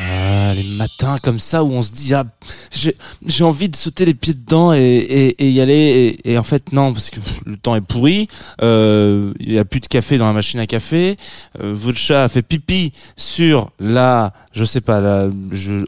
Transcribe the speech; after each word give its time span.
Ah, 0.00 0.54
les 0.54 0.62
matins 0.62 1.18
comme 1.22 1.38
ça 1.38 1.64
où 1.64 1.72
on 1.72 1.82
se 1.82 1.92
dit 1.92 2.14
ah 2.14 2.24
j'ai 2.70 3.44
envie 3.44 3.68
de 3.68 3.76
sauter 3.76 4.04
les 4.04 4.14
pieds 4.14 4.34
dedans 4.34 4.72
et, 4.72 4.78
et, 5.38 5.50
y 5.50 5.60
aller 5.60 6.18
et, 6.24 6.38
en 6.38 6.42
fait 6.42 6.72
non 6.72 6.92
parce 6.92 7.10
que 7.10 7.20
le 7.44 7.56
temps 7.56 7.74
est 7.74 7.80
pourri. 7.80 8.28
Euh, 8.62 9.32
il 9.40 9.52
y 9.52 9.58
a 9.58 9.64
plus 9.64 9.80
de 9.80 9.86
café 9.86 10.16
dans 10.18 10.26
la 10.26 10.32
machine 10.32 10.60
à 10.60 10.66
café. 10.66 11.16
Euh, 11.60 11.72
votre 11.74 11.98
chat 11.98 12.24
a 12.24 12.28
fait 12.28 12.42
pipi 12.42 12.92
sur 13.16 13.70
la 13.80 14.32
je 14.52 14.64
sais 14.64 14.80
pas 14.80 15.28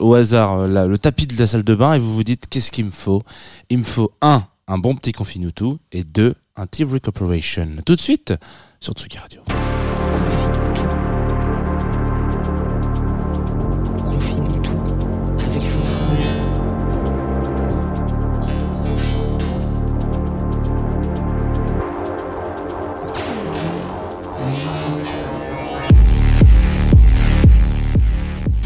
au 0.00 0.14
hasard 0.14 0.66
la- 0.66 0.86
le 0.86 0.98
tapis 0.98 1.26
de 1.26 1.38
la 1.38 1.46
salle 1.46 1.64
de 1.64 1.74
bain 1.74 1.94
et 1.94 1.98
vous 1.98 2.12
vous 2.12 2.24
dites 2.24 2.46
qu'est-ce 2.50 2.70
qu'il 2.72 2.86
me 2.86 2.90
faut? 2.90 3.22
Il 3.70 3.78
me 3.78 3.84
faut 3.84 4.10
un 4.20 4.44
un 4.66 4.78
bon 4.78 4.94
petit 4.94 5.12
confinutu 5.12 5.76
et 5.92 6.04
deux 6.04 6.34
un 6.56 6.66
tea 6.66 6.84
recuperation 6.84 7.68
tout 7.86 7.94
de 7.96 8.00
suite 8.00 8.34
sur 8.80 8.92
Tsugi 8.94 9.18
Radio 9.18 9.40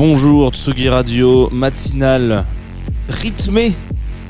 Bonjour 0.06 0.50
Tsugi 0.52 0.91
Radio 0.91 1.48
matinale 1.50 2.44
rythmée 3.08 3.72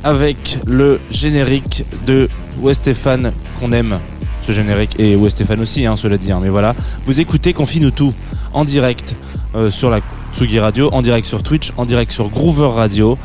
avec 0.04 0.60
le 0.66 1.00
générique 1.10 1.84
de 2.06 2.28
Westéphane 2.62 3.32
qu'on 3.58 3.72
aime. 3.72 3.98
Ce 4.42 4.52
générique 4.52 4.94
et 5.00 5.16
Westéphane 5.16 5.58
aussi, 5.58 5.84
hein, 5.84 5.96
cela 5.96 6.16
dit. 6.16 6.30
hein, 6.30 6.38
mais 6.40 6.48
voilà, 6.48 6.76
vous 7.06 7.18
écoutez 7.18 7.52
Confine 7.52 7.90
tout 7.90 8.14
en 8.52 8.64
direct 8.64 9.16
euh, 9.56 9.68
sur 9.68 9.90
la 9.90 9.98
Tsugi 10.32 10.60
Radio, 10.60 10.90
en 10.92 11.02
direct 11.02 11.26
sur 11.26 11.42
Twitch, 11.42 11.72
en 11.76 11.86
direct 11.86 12.12
sur 12.12 12.28
Groover 12.28 12.68
Radio, 12.72 13.18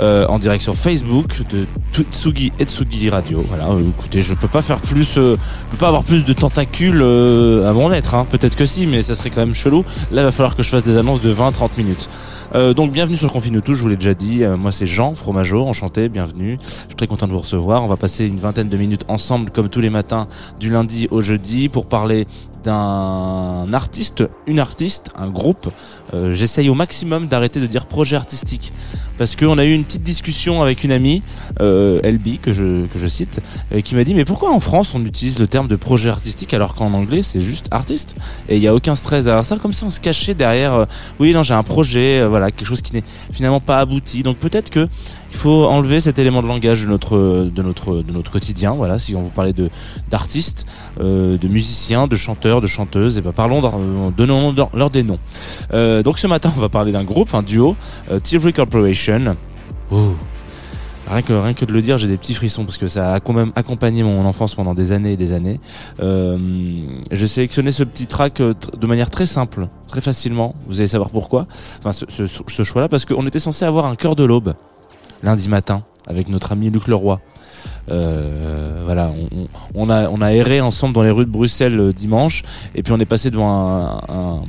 euh, 0.00 0.26
en 0.26 0.38
direct 0.38 0.62
sur 0.62 0.74
Facebook 0.76 1.42
de 1.50 1.66
Tsugi 2.10 2.52
et 2.58 2.64
Tsugi 2.64 3.10
Radio. 3.10 3.44
Voilà, 3.48 3.68
euh, 3.70 3.82
écoutez, 3.96 4.22
je 4.22 4.34
peux 4.34 4.48
pas 4.48 4.62
faire 4.62 4.80
plus, 4.80 5.18
euh, 5.18 5.36
peux 5.70 5.76
pas 5.76 5.88
avoir 5.88 6.04
plus 6.04 6.24
de 6.24 6.32
tentacules 6.32 7.02
euh, 7.02 7.68
à 7.68 7.72
mon 7.72 7.92
être. 7.92 8.14
Hein. 8.14 8.26
Peut-être 8.30 8.56
que 8.56 8.66
si, 8.66 8.86
mais 8.86 9.02
ça 9.02 9.14
serait 9.14 9.30
quand 9.30 9.40
même 9.40 9.54
chelou. 9.54 9.84
Là, 10.10 10.22
il 10.22 10.24
va 10.24 10.30
falloir 10.30 10.56
que 10.56 10.62
je 10.62 10.68
fasse 10.68 10.82
des 10.82 10.96
annonces 10.96 11.20
de 11.20 11.32
20-30 11.32 11.70
minutes. 11.76 12.08
Euh, 12.52 12.74
donc 12.74 12.90
bienvenue 12.90 13.16
sur 13.16 13.32
Confine 13.32 13.60
tout, 13.60 13.74
je 13.74 13.82
vous 13.82 13.88
l'ai 13.88 13.96
déjà 13.96 14.14
dit. 14.14 14.42
Euh, 14.42 14.56
moi 14.56 14.72
c'est 14.72 14.86
Jean 14.86 15.14
Fromageau, 15.14 15.62
enchanté, 15.66 16.08
bienvenue. 16.08 16.58
Je 16.60 16.68
suis 16.86 16.96
très 16.96 17.06
content 17.06 17.28
de 17.28 17.32
vous 17.32 17.38
recevoir. 17.38 17.84
On 17.84 17.86
va 17.86 17.96
passer 17.96 18.26
une 18.26 18.38
vingtaine 18.40 18.68
de 18.68 18.76
minutes 18.76 19.04
ensemble 19.06 19.50
comme 19.50 19.68
tous 19.68 19.80
les 19.80 19.90
matins 19.90 20.26
du 20.58 20.70
lundi 20.70 21.06
au 21.12 21.20
jeudi 21.20 21.68
pour 21.68 21.86
parler 21.86 22.26
d'un 22.64 23.72
artiste, 23.72 24.24
une 24.46 24.58
artiste, 24.58 25.12
un 25.16 25.30
groupe. 25.30 25.70
Euh, 26.12 26.32
J'essaye 26.32 26.68
au 26.68 26.74
maximum 26.74 27.26
d'arrêter 27.26 27.60
de 27.60 27.66
dire 27.66 27.86
projet 27.86 28.16
artistique 28.16 28.72
parce 29.20 29.36
qu'on 29.36 29.58
a 29.58 29.66
eu 29.66 29.74
une 29.74 29.84
petite 29.84 30.02
discussion 30.02 30.62
avec 30.62 30.82
une 30.82 30.92
amie, 30.92 31.22
euh, 31.60 32.00
LB 32.02 32.40
que 32.40 32.54
je 32.54 32.86
que 32.86 32.98
je 32.98 33.06
cite, 33.06 33.40
euh, 33.74 33.82
qui 33.82 33.94
m'a 33.94 34.02
dit 34.02 34.14
mais 34.14 34.24
pourquoi 34.24 34.50
en 34.50 34.60
France 34.60 34.94
on 34.94 35.04
utilise 35.04 35.38
le 35.38 35.46
terme 35.46 35.68
de 35.68 35.76
projet 35.76 36.08
artistique 36.08 36.54
alors 36.54 36.74
qu'en 36.74 36.94
anglais 36.94 37.20
c'est 37.20 37.42
juste 37.42 37.68
artiste? 37.70 38.16
Et 38.48 38.56
il 38.56 38.62
y 38.62 38.66
a 38.66 38.74
aucun 38.74 38.96
stress 38.96 39.24
derrière 39.24 39.44
ça 39.44 39.56
comme 39.56 39.74
si 39.74 39.84
on 39.84 39.90
se 39.90 40.00
cachait 40.00 40.32
derrière 40.32 40.72
euh, 40.72 40.84
oui 41.18 41.34
non 41.34 41.42
j'ai 41.42 41.52
un 41.52 41.62
projet 41.62 42.20
euh, 42.20 42.28
quelque 42.46 42.64
chose 42.64 42.82
qui 42.82 42.94
n'est 42.94 43.04
finalement 43.32 43.60
pas 43.60 43.78
abouti. 43.78 44.22
Donc 44.22 44.36
peut-être 44.38 44.70
que 44.70 44.88
il 45.30 45.36
faut 45.36 45.64
enlever 45.66 46.00
cet 46.00 46.18
élément 46.18 46.42
de 46.42 46.48
langage 46.48 46.82
de 46.84 46.88
notre 46.88 48.30
quotidien 48.32 48.72
voilà 48.72 48.98
si 48.98 49.14
on 49.14 49.22
vous 49.22 49.28
parlait 49.28 49.54
d'artistes 50.10 50.66
euh, 51.00 51.38
de 51.38 51.48
musiciens 51.48 52.06
de 52.06 52.16
chanteurs 52.16 52.60
de 52.60 52.66
chanteuses 52.66 53.16
et 53.16 53.20
ben 53.20 53.32
parlons 53.32 53.62
euh, 53.64 54.10
donnons 54.10 54.54
leur, 54.74 54.90
des 54.90 55.02
noms. 55.02 55.18
Euh, 55.72 56.02
donc 56.02 56.18
ce 56.18 56.26
matin 56.26 56.52
on 56.56 56.60
va 56.60 56.68
parler 56.68 56.92
d'un 56.92 57.04
groupe 57.04 57.34
un 57.34 57.42
duo 57.42 57.76
euh, 58.10 58.18
Tilbury 58.20 58.52
Corporation. 58.52 59.36
Ouh. 59.92 60.16
Rien 61.10 61.22
que, 61.22 61.32
rien 61.32 61.54
que 61.54 61.64
de 61.64 61.72
le 61.72 61.82
dire, 61.82 61.98
j'ai 61.98 62.06
des 62.06 62.16
petits 62.16 62.34
frissons 62.34 62.64
parce 62.64 62.78
que 62.78 62.86
ça 62.86 63.14
a 63.14 63.20
quand 63.20 63.32
même 63.32 63.50
accompagné 63.56 64.04
mon 64.04 64.24
enfance 64.24 64.54
pendant 64.54 64.74
des 64.74 64.92
années 64.92 65.12
et 65.12 65.16
des 65.16 65.32
années. 65.32 65.58
Euh, 66.00 66.38
j'ai 67.10 67.26
sélectionné 67.26 67.72
ce 67.72 67.82
petit 67.82 68.06
track 68.06 68.40
euh, 68.40 68.54
de 68.78 68.86
manière 68.86 69.10
très 69.10 69.26
simple, 69.26 69.66
très 69.88 70.00
facilement. 70.00 70.54
Vous 70.68 70.78
allez 70.78 70.88
savoir 70.88 71.10
pourquoi. 71.10 71.48
Enfin, 71.78 71.92
ce, 71.92 72.62
choix-là, 72.62 72.88
parce 72.88 73.04
qu'on 73.04 73.26
était 73.26 73.40
censé 73.40 73.64
avoir 73.64 73.86
un 73.86 73.96
cœur 73.96 74.14
de 74.14 74.22
l'aube 74.22 74.54
lundi 75.24 75.48
matin 75.48 75.82
avec 76.06 76.28
notre 76.28 76.52
ami 76.52 76.70
Luc 76.70 76.86
Leroy. 76.86 77.20
Euh, 77.90 78.82
voilà, 78.84 79.12
on, 79.74 79.90
a 79.90 80.32
erré 80.32 80.60
ensemble 80.60 80.94
dans 80.94 81.02
les 81.02 81.10
rues 81.10 81.26
de 81.26 81.30
Bruxelles 81.30 81.78
euh, 81.78 81.92
dimanche, 81.92 82.44
et 82.74 82.82
puis 82.82 82.92
on 82.92 83.00
est 83.00 83.04
passé 83.04 83.30
devant 83.30 84.00
un, 84.08 84.42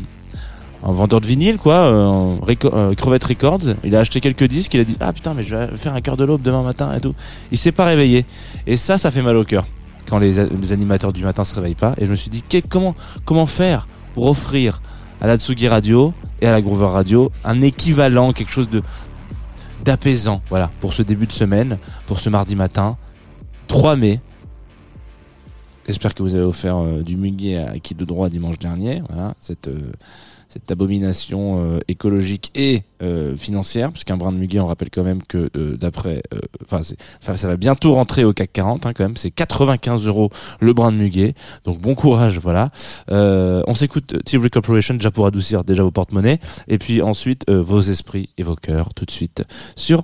un 0.83 0.91
vendeur 0.91 1.21
de 1.21 1.27
vinyle, 1.27 1.57
quoi, 1.57 1.73
euh, 1.73 2.35
euh, 2.65 2.95
Crevette 2.95 3.23
Records. 3.23 3.75
Il 3.83 3.95
a 3.95 3.99
acheté 3.99 4.19
quelques 4.19 4.45
disques, 4.45 4.73
il 4.73 4.79
a 4.79 4.83
dit 4.83 4.97
ah 4.99 5.13
putain 5.13 5.33
mais 5.33 5.43
je 5.43 5.55
vais 5.55 5.77
faire 5.77 5.93
un 5.93 6.01
cœur 6.01 6.17
de 6.17 6.23
l'aube 6.23 6.41
demain 6.41 6.63
matin 6.63 6.93
et 6.95 6.99
tout. 6.99 7.13
Il 7.51 7.57
s'est 7.57 7.71
pas 7.71 7.85
réveillé, 7.85 8.25
et 8.67 8.75
ça, 8.77 8.97
ça 8.97 9.11
fait 9.11 9.21
mal 9.21 9.37
au 9.37 9.43
cœur 9.43 9.65
quand 10.09 10.19
les, 10.19 10.39
animateurs 10.73 11.13
du 11.13 11.23
matin 11.23 11.43
se 11.43 11.53
réveillent 11.55 11.75
pas. 11.75 11.93
Et 11.97 12.05
je 12.05 12.11
me 12.11 12.15
suis 12.15 12.29
dit 12.29 12.43
comment 12.65 13.45
faire 13.45 13.87
pour 14.13 14.27
offrir 14.27 14.81
à 15.21 15.27
la 15.27 15.37
Tsugi 15.37 15.67
Radio 15.67 16.13
et 16.41 16.47
à 16.47 16.51
la 16.51 16.61
Groover 16.61 16.87
Radio 16.87 17.31
un 17.45 17.61
équivalent, 17.61 18.33
quelque 18.33 18.51
chose 18.51 18.69
de 18.69 18.81
d'apaisant, 19.85 20.41
voilà, 20.49 20.69
pour 20.79 20.93
ce 20.93 21.01
début 21.01 21.25
de 21.25 21.31
semaine, 21.31 21.79
pour 22.05 22.19
ce 22.19 22.29
mardi 22.29 22.55
matin, 22.55 22.97
3 23.67 23.95
mai. 23.95 24.19
J'espère 25.87 26.13
que 26.13 26.21
vous 26.21 26.35
avez 26.35 26.43
offert 26.43 26.77
euh, 26.77 27.01
du 27.01 27.17
muguet 27.17 27.57
à 27.57 27.79
qui 27.79 27.95
de 27.95 28.05
droit 28.05 28.29
dimanche 28.29 28.59
dernier, 28.59 29.01
voilà, 29.09 29.33
cette 29.39 29.69
cette 30.51 30.69
abomination 30.69 31.63
euh, 31.63 31.79
écologique 31.87 32.51
et 32.55 32.83
euh, 33.01 33.37
financière, 33.37 33.91
puisqu'un 33.91 34.17
brin 34.17 34.33
de 34.33 34.37
muguet, 34.37 34.59
on 34.59 34.67
rappelle 34.67 34.89
quand 34.89 35.03
même 35.03 35.23
que 35.23 35.49
euh, 35.55 35.77
d'après, 35.77 36.21
euh, 36.33 36.39
enfin, 36.63 36.81
ça 36.83 37.47
va 37.47 37.55
bientôt 37.55 37.93
rentrer 37.93 38.25
au 38.25 38.33
CAC 38.33 38.51
40, 38.51 38.85
hein, 38.85 38.91
quand 38.93 39.03
même, 39.03 39.15
c'est 39.15 39.31
95 39.31 40.05
euros 40.07 40.29
le 40.59 40.73
brin 40.73 40.91
de 40.91 40.97
muguet, 40.97 41.35
donc 41.63 41.79
bon 41.79 41.95
courage, 41.95 42.37
voilà. 42.39 42.71
Euh, 43.11 43.63
on 43.67 43.75
s'écoute 43.75 44.21
Tilbury 44.25 44.49
Corporation 44.49 44.95
déjà 44.95 45.09
pour 45.09 45.25
adoucir 45.25 45.63
déjà 45.63 45.83
vos 45.83 45.91
porte-monnaies, 45.91 46.39
et 46.67 46.77
puis 46.77 47.01
ensuite 47.01 47.45
euh, 47.49 47.61
vos 47.61 47.79
esprits 47.79 48.29
et 48.37 48.43
vos 48.43 48.55
cœurs 48.55 48.93
tout 48.93 49.05
de 49.05 49.11
suite 49.11 49.43
sur 49.77 50.03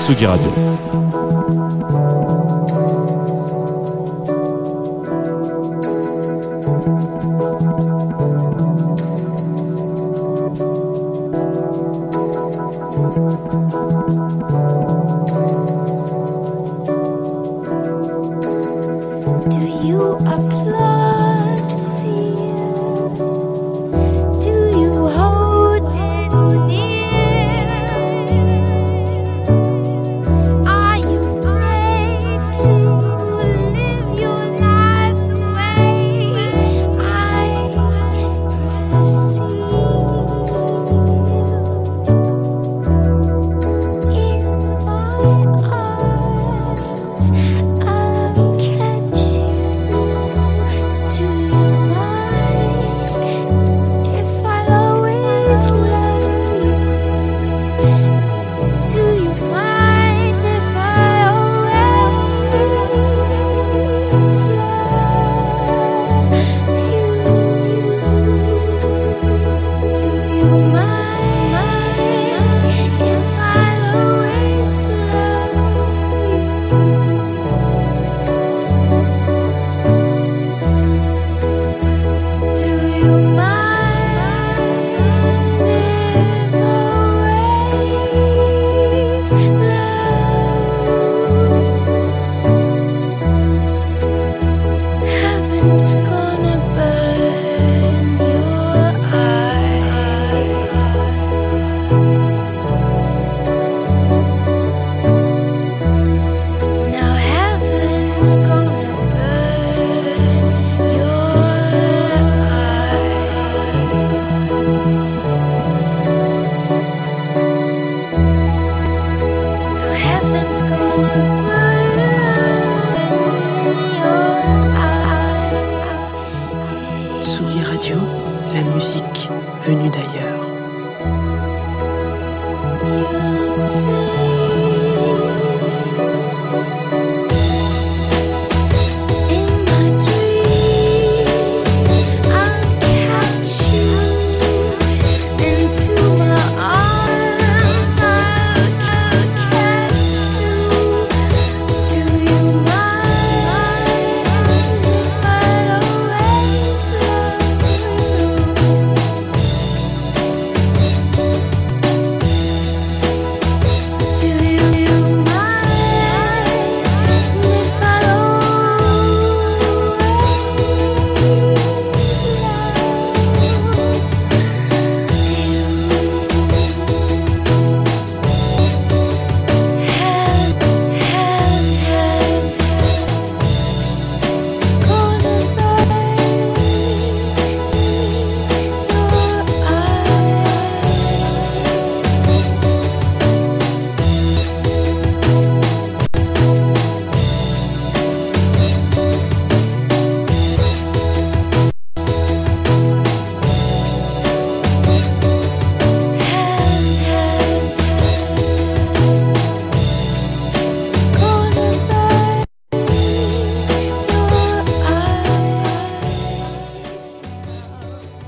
Tsugi. 0.00 0.26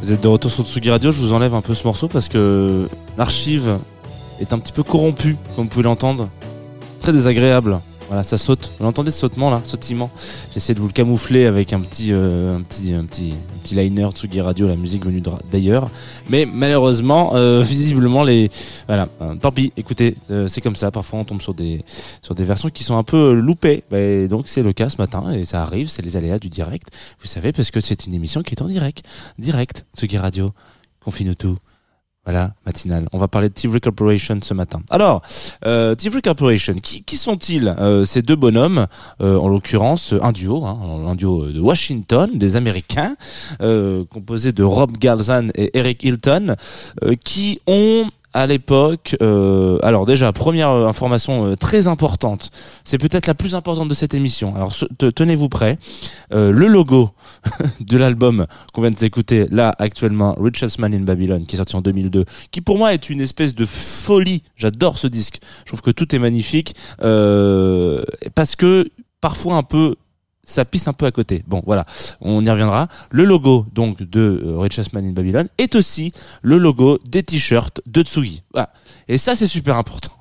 Vous 0.03 0.13
êtes 0.13 0.21
de 0.21 0.27
retour 0.27 0.51
sur 0.51 0.67
Tsugi 0.67 0.91
Radio, 0.91 1.13
je 1.13 1.21
vous 1.21 1.33
enlève 1.33 1.55
un 1.55 1.61
peu 1.61 1.77
ce 1.77 1.85
morceau 1.85 2.09
parce 2.09 2.27
que 2.27 2.89
l'archive 3.17 3.79
est 4.41 4.53
un 4.53 4.59
petit 4.59 4.73
peu 4.73 4.83
corrompue, 4.83 5.37
comme 5.55 5.67
vous 5.67 5.71
pouvez 5.71 5.85
l'entendre. 5.85 6.29
Très 6.99 7.13
désagréable. 7.13 7.79
Voilà, 8.13 8.25
ça 8.25 8.37
saute. 8.37 8.73
Vous 8.79 8.85
l'entendez 8.85 9.11
ce 9.11 9.21
sautement 9.21 9.49
là, 9.49 9.63
sautillement. 9.65 10.11
J'essaie 10.53 10.75
de 10.75 10.81
vous 10.81 10.87
le 10.87 10.93
camoufler 10.93 11.47
avec 11.47 11.73
un 11.73 11.81
petit, 11.81 12.13
euh, 12.13 12.59
un 12.59 12.61
petit, 12.61 12.93
un 12.93 13.07
petit, 13.07 13.33
un 13.33 13.59
petit 13.61 13.75
liner 13.75 14.07
Tsugi 14.11 14.43
Radio, 14.43 14.69
la 14.69 14.77
musique 14.77 15.03
venue 15.03 15.23
d'ailleurs. 15.51 15.91
Mais 16.29 16.45
malheureusement, 16.45 17.35
euh, 17.37 17.63
visiblement 17.67 18.23
les, 18.23 18.51
voilà, 18.87 19.09
euh, 19.23 19.35
tant 19.37 19.51
pis. 19.51 19.73
Écoutez, 19.79 20.15
euh, 20.31 20.47
c'est 20.47 20.61
comme 20.61 20.77
ça. 20.77 20.91
Parfois, 20.91 21.21
on 21.21 21.25
tombe 21.25 21.41
sur 21.41 21.55
des, 21.55 21.87
sur 22.21 22.35
des 22.35 22.45
versions 22.45 22.69
qui 22.69 22.85
sont 22.85 22.99
un 22.99 23.03
peu 23.03 23.33
loupées. 23.33 23.83
Et 23.93 24.29
donc, 24.29 24.47
c'est 24.47 24.63
le 24.63 24.75
cas 24.75 24.91
ce 24.91 24.99
matin 24.99 25.33
et 25.33 25.47
ça 25.47 25.63
arrive. 25.63 25.89
C'est 25.89 26.03
les 26.03 26.19
aléas 26.19 26.39
du 26.39 26.51
direct. 26.51 26.89
Vous 27.19 27.27
savez, 27.27 27.53
parce 27.53 27.71
que 27.71 27.81
c'est 27.81 28.05
une 28.05 28.13
émission 28.13 28.43
qui 28.43 28.53
est 28.53 28.61
en 28.61 28.69
direct, 28.69 29.07
direct. 29.39 29.87
Tsugi 29.97 30.19
Radio, 30.19 30.51
confine 31.01 31.35
tout. 31.35 31.57
Voilà, 32.25 32.53
matinale. 32.65 33.09
On 33.13 33.19
va 33.19 33.27
parler 33.27 33.49
de 33.49 33.55
Tivoli 33.55 33.81
Corporation 33.81 34.39
ce 34.43 34.55
matin. 34.55 34.81
Alors, 34.91 35.23
euh, 35.67 35.97
Corporation, 36.23 36.75
qui, 36.75 37.03
qui 37.03 37.17
sont-ils 37.17 37.75
Euh, 37.81 38.05
Ces 38.05 38.23
deux 38.23 38.37
bonhommes, 38.37 38.87
euh, 39.21 39.37
en 39.37 39.49
l'occurrence 39.49 40.15
un 40.23 40.31
duo, 40.31 40.65
hein, 40.65 40.79
un 41.05 41.17
duo 41.17 41.51
de 41.51 41.59
Washington, 41.59 42.31
des 42.39 42.55
Américains, 42.55 43.17
euh, 43.61 44.05
composé 44.05 44.53
de 44.53 44.63
Rob 44.63 44.97
Galzan 44.99 45.49
et 45.57 45.77
Eric 45.77 46.05
Hilton, 46.05 46.55
euh, 47.03 47.17
qui 47.17 47.61
ont 47.67 48.07
à 48.35 48.47
l'époque, 48.47 49.17
euh, 49.21 49.79
alors 49.83 50.07
déjà 50.07 50.33
première 50.33 50.71
euh, 50.71 50.87
information 50.87 51.47
euh, 51.47 51.57
très 51.57 51.89
importante, 51.89 52.51
c'est 52.85 52.99
peut-être 52.99 53.27
la 53.27 53.35
plus 53.35 53.55
importante 53.55 53.89
de 53.89 53.95
cette 53.95 54.15
émission. 54.15 54.55
Alors 54.57 54.73
tenez-vous 54.99 55.49
prêts, 55.49 55.79
Euh, 56.33 56.51
le 56.51 56.67
logo 56.67 57.11
de 57.81 57.99
l'album 57.99 58.47
qu'on 58.73 58.81
vient 58.81 58.91
de 58.91 58.99
s'écouter 58.99 59.47
là 59.51 59.75
actuellement, 59.79 60.35
Richest 60.41 60.79
Man 60.79 60.95
in 60.95 61.01
Babylon, 61.01 61.45
qui 61.47 61.57
est 61.57 61.59
sorti 61.59 61.77
en 61.77 61.83
2002, 61.83 62.25
qui 62.51 62.61
pour 62.63 62.79
moi 62.79 62.95
est 62.95 63.11
une 63.11 63.21
espèce 63.21 63.55
de 63.55 63.67
folie. 63.67 64.43
J'adore 64.57 64.99
ce 64.99 65.07
disque. 65.07 65.41
Je 65.65 65.71
trouve 65.71 65.83
que 65.83 65.91
tout 65.91 66.15
est 66.15 66.19
magnifique 66.19 66.75
euh, 67.03 68.03
parce 68.35 68.57
que 68.57 68.89
parfois 69.21 69.57
un 69.57 69.63
peu 69.63 69.97
ça 70.45 70.65
pisse 70.65 70.89
un 70.89 70.93
peu 70.93 71.07
à 71.07 71.11
côté. 71.11 71.45
Bon, 71.47 71.63
voilà, 71.67 71.87
on 72.21 72.45
y 72.45 72.51
reviendra. 72.51 72.89
Le 73.11 73.25
logo 73.25 73.67
donc 73.73 74.03
de 74.03 74.43
euh, 74.45 74.59
Richest 74.59 74.93
Man 74.93 75.05
in 75.05 75.13
Babylon 75.13 75.49
est 75.59 75.75
aussi 75.75 76.13
le 76.43 76.59
logo 76.59 76.99
des 77.07 77.23
t-shirts 77.23 77.81
de 77.87 78.03
Tsugi. 78.03 78.43
Voilà. 78.53 78.69
Et 79.09 79.19
ça, 79.19 79.37
c'est 79.37 79.47
super 79.47 79.77
important. 79.77 80.13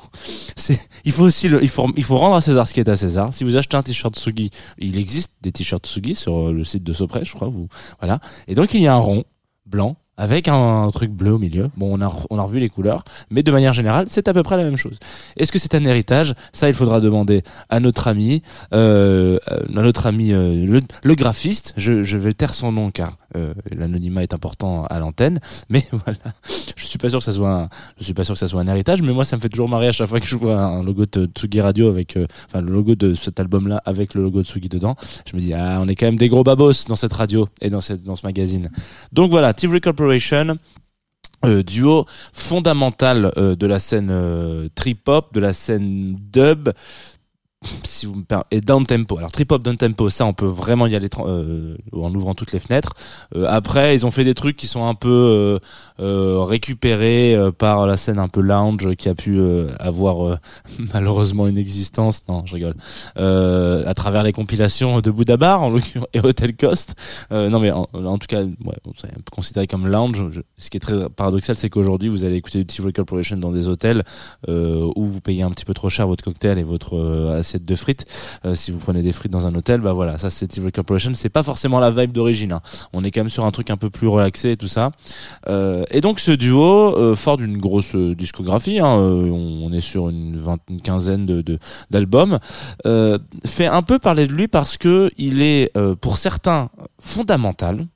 Il 1.05 1.11
faut 1.11 1.23
aussi 1.23 1.47
le, 1.47 1.63
il 1.63 1.69
faut, 1.69 1.89
il 1.95 2.03
faut 2.03 2.17
rendre 2.17 2.35
à 2.35 2.41
César 2.41 2.67
ce 2.67 2.73
qui 2.73 2.79
est 2.79 2.89
à 2.89 2.95
César. 2.95 3.33
Si 3.33 3.43
vous 3.43 3.55
achetez 3.55 3.77
un 3.77 3.83
t-shirt 3.83 4.13
Tsugi, 4.15 4.51
il 4.77 4.97
existe 4.97 5.33
des 5.41 5.51
t-shirts 5.51 5.87
Tsugi 5.87 6.15
sur 6.15 6.49
euh, 6.49 6.53
le 6.53 6.63
site 6.63 6.83
de 6.83 6.93
Sopress, 6.93 7.27
je 7.27 7.33
crois. 7.33 7.47
Vous, 7.47 7.67
voilà. 7.99 8.19
Et 8.47 8.55
donc 8.55 8.73
il 8.73 8.81
y 8.81 8.87
a 8.87 8.93
un 8.93 8.99
rond 8.99 9.23
blanc 9.65 9.95
avec 10.17 10.47
un, 10.47 10.89
truc 10.91 11.11
bleu 11.11 11.33
au 11.33 11.37
milieu. 11.37 11.69
Bon, 11.77 11.97
on 11.97 12.01
a, 12.01 12.43
revu 12.43 12.59
les 12.59 12.69
couleurs, 12.69 13.03
mais 13.29 13.43
de 13.43 13.51
manière 13.51 13.73
générale, 13.73 14.05
c'est 14.09 14.27
à 14.27 14.33
peu 14.33 14.43
près 14.43 14.57
la 14.57 14.63
même 14.63 14.77
chose. 14.77 14.97
Est-ce 15.37 15.51
que 15.51 15.59
c'est 15.59 15.75
un 15.75 15.83
héritage? 15.85 16.35
Ça, 16.53 16.67
il 16.67 16.75
faudra 16.75 16.99
demander 16.99 17.43
à 17.69 17.79
notre 17.79 18.07
ami, 18.07 18.41
euh, 18.73 19.39
à 19.47 19.81
notre 19.81 20.05
ami 20.05 20.33
euh, 20.33 20.81
le, 21.03 21.15
graphiste. 21.15 21.73
Je, 21.77 22.03
je 22.03 22.17
vais 22.17 22.33
taire 22.33 22.53
son 22.53 22.71
nom 22.71 22.91
car 22.91 23.17
euh, 23.35 23.53
l'anonymat 23.71 24.23
est 24.23 24.33
important 24.33 24.85
à 24.85 24.99
l'antenne, 24.99 25.39
mais 25.69 25.87
voilà. 25.91 26.19
Suis 26.91 26.97
pas 26.99 27.09
sûr 27.09 27.19
que 27.19 27.23
ça 27.25 27.31
soit, 27.31 27.53
un, 27.53 27.69
je 27.97 28.03
suis 28.03 28.13
pas 28.13 28.25
sûr 28.25 28.33
que 28.33 28.39
ça 28.39 28.49
soit 28.49 28.59
un 28.59 28.67
héritage, 28.67 29.01
mais 29.01 29.13
moi, 29.13 29.23
ça 29.23 29.37
me 29.37 29.41
fait 29.41 29.47
toujours 29.47 29.69
marrer 29.69 29.87
à 29.87 29.91
chaque 29.93 30.09
fois 30.09 30.19
que 30.19 30.27
je 30.27 30.35
vois 30.35 30.61
un 30.61 30.83
logo 30.83 31.05
de 31.05 31.25
Tsugi 31.25 31.61
Radio 31.61 31.87
avec, 31.87 32.17
euh, 32.17 32.25
enfin, 32.47 32.59
le 32.59 32.69
logo 32.69 32.95
de 32.95 33.13
cet 33.13 33.39
album-là 33.39 33.81
avec 33.85 34.13
le 34.13 34.21
logo 34.21 34.41
de 34.41 34.45
Tsugi 34.45 34.67
dedans. 34.67 34.95
Je 35.25 35.35
me 35.37 35.41
dis, 35.41 35.53
ah, 35.53 35.79
on 35.81 35.87
est 35.87 35.95
quand 35.95 36.07
même 36.07 36.17
des 36.17 36.27
gros 36.27 36.43
babos 36.43 36.85
dans 36.89 36.97
cette 36.97 37.13
radio 37.13 37.47
et 37.61 37.69
dans 37.69 37.79
cette, 37.79 38.03
dans 38.03 38.17
ce 38.17 38.25
magazine. 38.25 38.69
Donc 39.13 39.31
voilà, 39.31 39.53
Tivoli 39.53 39.79
Corporation. 39.79 40.57
euh, 41.45 41.63
duo 41.63 42.05
fondamental 42.33 43.31
euh, 43.37 43.55
de 43.55 43.67
la 43.67 43.79
scène 43.79 44.09
euh, 44.11 44.67
trip-hop, 44.75 45.33
de 45.33 45.39
la 45.39 45.53
scène 45.53 46.17
dub, 46.31 46.69
si 47.83 48.05
vous 48.05 48.15
me 48.15 48.23
et 48.49 48.61
down 48.61 48.85
tempo. 48.85 49.17
Alors 49.17 49.31
trip 49.31 49.51
hop 49.51 49.61
down 49.61 49.77
tempo, 49.77 50.09
ça 50.09 50.25
on 50.25 50.33
peut 50.33 50.47
vraiment 50.47 50.87
y 50.87 50.95
aller 50.95 51.09
euh, 51.19 51.75
en 51.93 52.13
ouvrant 52.13 52.33
toutes 52.33 52.53
les 52.53 52.59
fenêtres. 52.59 52.93
Euh, 53.35 53.45
après, 53.47 53.93
ils 53.95 54.05
ont 54.05 54.11
fait 54.11 54.23
des 54.23 54.33
trucs 54.33 54.57
qui 54.57 54.67
sont 54.67 54.87
un 54.87 54.95
peu 54.95 55.09
euh, 55.09 55.59
euh, 55.99 56.43
récupérés 56.43 57.35
euh, 57.35 57.51
par 57.51 57.85
la 57.85 57.97
scène 57.97 58.17
un 58.17 58.27
peu 58.27 58.41
lounge 58.41 58.95
qui 58.95 59.09
a 59.09 59.15
pu 59.15 59.37
euh, 59.37 59.67
avoir 59.79 60.39
malheureusement 60.93 61.47
une 61.47 61.57
existence. 61.57 62.23
Non, 62.27 62.43
je 62.45 62.55
rigole. 62.55 62.75
À 63.15 63.93
travers 63.93 64.23
les 64.23 64.33
compilations 64.33 65.01
de 65.01 65.11
Bouddha 65.11 65.37
Bar 65.37 65.61
en 65.61 65.75
et 66.13 66.19
Hotel 66.21 66.55
Coast. 66.55 66.95
Euh, 67.31 67.49
non 67.49 67.59
mais 67.59 67.71
en, 67.71 67.87
en 67.93 68.17
tout 68.17 68.27
cas, 68.27 68.41
ouais, 68.43 68.77
c'est 68.95 69.29
considéré 69.29 69.67
comme 69.67 69.87
lounge. 69.87 70.23
Ce 70.57 70.69
qui 70.69 70.77
est 70.77 70.81
très 70.81 71.09
paradoxal, 71.09 71.55
c'est 71.55 71.69
qu'aujourd'hui 71.69 72.09
vous 72.09 72.25
allez 72.25 72.37
écouter 72.37 72.59
du 72.59 72.65
Tivoli 72.65 72.93
Corporation 72.93 73.37
dans 73.37 73.51
des 73.51 73.67
hôtels 73.67 74.03
où 74.47 75.05
vous 75.05 75.21
payez 75.21 75.43
un 75.43 75.51
petit 75.51 75.65
peu 75.65 75.73
trop 75.73 75.89
cher 75.89 76.07
votre 76.07 76.23
cocktail 76.23 76.57
et 76.57 76.63
votre 76.63 76.95
euh, 76.97 77.37
assiette 77.51 77.65
de 77.65 77.75
frites. 77.75 78.05
Euh, 78.45 78.55
si 78.55 78.71
vous 78.71 78.79
prenez 78.79 79.01
des 79.01 79.11
frites 79.11 79.31
dans 79.31 79.47
un 79.47 79.55
hôtel, 79.55 79.81
bah 79.81 79.93
voilà, 79.93 80.17
ça 80.17 80.29
c'est 80.29 80.47
Tivoli 80.47 80.71
Corporation. 80.71 81.11
C'est 81.13 81.29
pas 81.29 81.43
forcément 81.43 81.79
la 81.79 81.91
vibe 81.91 82.11
d'origine. 82.11 82.53
hein. 82.53 82.61
On 82.93 83.03
est 83.03 83.11
quand 83.11 83.21
même 83.21 83.29
sur 83.29 83.45
un 83.45 83.51
truc 83.51 83.69
un 83.69 83.77
peu 83.77 83.89
plus 83.89 84.07
relaxé 84.07 84.51
et 84.51 84.57
tout 84.57 84.67
ça. 84.67 84.91
Euh, 85.47 85.83
et 85.91 86.01
donc 86.01 86.19
ce 86.19 86.31
duo, 86.31 86.97
euh, 86.97 87.15
fort 87.15 87.37
d'une 87.37 87.57
grosse 87.57 87.95
discographie, 87.95 88.79
hein, 88.79 88.87
on, 88.87 89.71
est 89.73 89.81
sur 89.81 90.09
une, 90.09 90.37
vingt, 90.37 90.59
une 90.69 90.81
quinzaine 90.81 91.25
de, 91.25 91.59
d'albums, 91.89 92.39
fait 93.45 93.67
un 93.67 93.81
peu 93.81 93.99
parler 93.99 94.27
de 94.27 94.33
lui 94.33 94.47
parce 94.47 94.77
que 94.77 95.11
il 95.17 95.41
est 95.41 95.71
pour 96.01 96.17
certains 96.17 96.69
fondamental. 96.99 97.87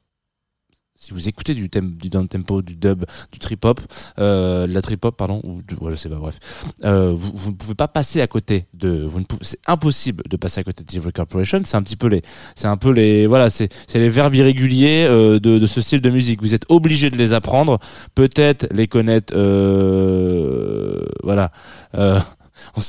Si 0.97 1.11
vous 1.11 1.27
écoutez 1.27 1.53
du, 1.53 1.69
thème, 1.69 1.91
du 1.95 2.09
down 2.09 2.25
tempo, 2.25 2.61
du 2.61 2.75
dub, 2.77 3.03
du 3.29 3.37
trip 3.37 3.65
hop, 3.65 3.81
euh, 4.17 4.65
la 4.65 4.81
trip 4.81 5.03
hop 5.03 5.17
pardon, 5.17 5.41
ou 5.43 5.61
ouais, 5.81 5.91
je 5.91 5.95
sais 5.95 6.07
pas, 6.07 6.15
bref, 6.15 6.39
euh, 6.85 7.11
vous, 7.13 7.31
vous 7.35 7.51
ne 7.51 7.55
pouvez 7.55 7.75
pas 7.75 7.89
passer 7.89 8.21
à 8.21 8.27
côté 8.27 8.65
de, 8.73 9.03
vous 9.03 9.19
ne 9.19 9.25
pouvez, 9.25 9.43
c'est 9.43 9.59
impossible 9.67 10.23
de 10.29 10.37
passer 10.37 10.61
à 10.61 10.63
côté 10.63 10.83
de 10.83 10.87
Tivoli 10.87 11.11
Corporation. 11.11 11.61
C'est 11.65 11.75
un 11.75 11.83
petit 11.83 11.97
peu 11.97 12.07
les, 12.07 12.21
c'est 12.55 12.67
un 12.67 12.77
peu 12.77 12.91
les, 12.91 13.27
voilà, 13.27 13.49
c'est, 13.49 13.67
c'est 13.87 13.99
les 13.99 14.07
verbes 14.07 14.35
irréguliers 14.35 15.05
euh, 15.09 15.37
de, 15.37 15.59
de 15.59 15.65
ce 15.67 15.81
style 15.81 15.99
de 15.99 16.09
musique. 16.09 16.41
Vous 16.41 16.53
êtes 16.53 16.65
obligé 16.69 17.09
de 17.09 17.17
les 17.17 17.33
apprendre, 17.33 17.77
peut-être 18.15 18.65
les 18.71 18.87
connaître, 18.87 19.33
euh, 19.35 21.03
voilà. 21.23 21.51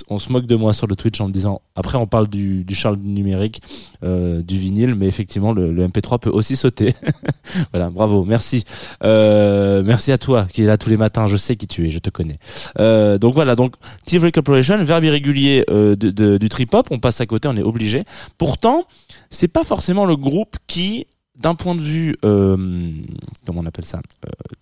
On, 0.09 0.19
se- 0.19 0.33
moque 0.33 0.47
de 0.47 0.55
moi 0.57 0.73
sur 0.73 0.87
le 0.87 0.97
Twitch 0.97 1.21
en 1.21 1.29
me 1.29 1.33
disant 1.33 1.61
après 1.75 1.99
on 1.99 2.07
parle 2.07 2.29
du, 2.29 2.65
du 2.65 2.75
Charles 2.75 2.97
numérique 2.99 3.63
euh, 4.05 4.43
du 4.43 4.59
vinyle 4.59 4.95
mais 4.95 5.07
effectivement 5.07 5.53
le, 5.53 5.73
le 5.73 5.87
MP3 5.89 6.19
peut 6.21 6.31
aussi 6.31 6.57
sauter. 6.57 6.95
Voilà 7.73 7.91
bravo 7.91 8.25
merci. 8.25 8.65
Euh, 9.03 9.83
merci 9.85 10.13
à 10.13 10.19
toi 10.19 10.47
qui 10.53 10.63
est 10.63 10.67
là 10.67 10.77
tous 10.79 10.91
les 10.91 10.97
matins 10.97 11.27
je 11.27 11.37
sais 11.37 11.57
qui 11.57 11.67
tu 11.67 11.87
es 11.87 11.91
je 11.91 11.99
te 11.99 12.11
connais. 12.11 12.39
Euh, 12.79 13.19
donc 13.19 13.35
voilà 13.35 13.57
donc 13.57 13.75
Tivoli 14.05 14.33
Corporation 14.33 14.83
verbe 14.85 15.05
irrégulier 15.05 15.65
du 15.99 16.49
trip 16.49 16.73
hop 16.75 16.89
on 16.91 16.99
passe 16.99 17.21
à 17.21 17.27
côté 17.27 17.49
on 17.49 17.57
est 17.57 17.63
obligé. 17.63 18.05
Pourtant 18.39 18.85
c'est 19.31 19.49
pas 19.49 19.65
forcément 19.65 20.05
le 20.07 20.17
groupe 20.17 20.57
qui 20.67 21.07
d'un 21.39 21.55
point 21.55 21.75
de 21.75 21.83
vue 21.83 22.17
comment 22.23 23.61
on 23.61 23.67
appelle 23.67 23.85
ça 23.85 24.01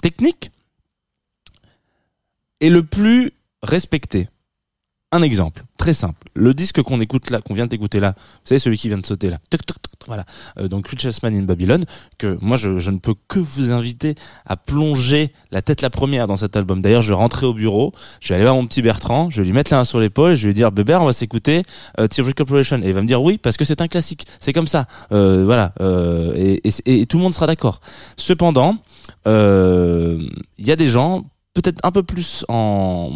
technique 0.02 0.50
est 2.60 2.70
le 2.70 2.82
plus 2.82 3.32
respecté 3.62 4.28
un 5.14 5.22
exemple 5.22 5.62
très 5.78 5.92
simple. 5.92 6.28
Le 6.34 6.54
disque 6.54 6.82
qu'on 6.82 7.00
écoute 7.00 7.30
là, 7.30 7.40
qu'on 7.40 7.54
vient 7.54 7.66
d'écouter 7.66 8.00
là, 8.00 8.14
vous 8.16 8.48
savez 8.48 8.58
celui 8.58 8.76
qui 8.76 8.88
vient 8.88 8.98
de 8.98 9.06
sauter 9.06 9.30
là. 9.30 9.38
Toc, 9.48 9.64
toc, 9.64 9.76
toc, 9.80 9.92
voilà. 10.06 10.24
Euh, 10.58 10.66
donc 10.66 10.88
Richest 10.88 11.22
Man 11.22 11.36
in 11.36 11.42
Babylon, 11.42 11.84
que 12.18 12.36
moi 12.40 12.56
je, 12.56 12.90
ne 12.90 12.98
peux 12.98 13.14
que 13.28 13.38
vous 13.38 13.70
inviter 13.70 14.16
à 14.44 14.56
plonger 14.56 15.32
la 15.52 15.62
tête 15.62 15.82
la 15.82 15.90
première 15.90 16.26
dans 16.26 16.36
cet 16.36 16.56
album. 16.56 16.82
D'ailleurs, 16.82 17.02
je 17.02 17.08
vais 17.08 17.18
rentrer 17.18 17.46
au 17.46 17.54
bureau, 17.54 17.92
je 18.20 18.28
vais 18.28 18.34
aller 18.34 18.44
voir 18.44 18.56
mon 18.56 18.66
petit 18.66 18.82
Bertrand, 18.82 19.30
je 19.30 19.40
vais 19.40 19.46
lui 19.46 19.52
mettre 19.52 19.70
la 19.70 19.78
main 19.78 19.84
sur 19.84 20.00
l'épaule, 20.00 20.34
je 20.34 20.42
vais 20.42 20.48
lui 20.48 20.54
dire 20.54 20.72
Bébert, 20.72 21.00
on 21.00 21.06
va 21.06 21.12
s'écouter 21.12 21.62
euh, 22.00 22.08
Tivoli 22.08 22.34
Corporation 22.34 22.80
et 22.82 22.88
il 22.88 22.94
va 22.94 23.02
me 23.02 23.06
dire 23.06 23.22
oui 23.22 23.38
parce 23.38 23.56
que 23.56 23.64
c'est 23.64 23.80
un 23.80 23.88
classique. 23.88 24.26
C'est 24.40 24.52
comme 24.52 24.66
ça. 24.66 24.86
Euh, 25.12 25.44
voilà. 25.44 25.74
Euh, 25.80 26.56
et, 26.64 27.06
tout 27.06 27.18
le 27.18 27.22
monde 27.22 27.34
sera 27.34 27.46
d'accord. 27.46 27.80
Cependant, 28.16 28.76
il 29.26 30.30
y 30.58 30.72
a 30.72 30.76
des 30.76 30.88
gens 30.88 31.24
peut-être 31.54 31.78
un 31.84 31.92
peu 31.92 32.02
plus 32.02 32.44
en 32.48 33.12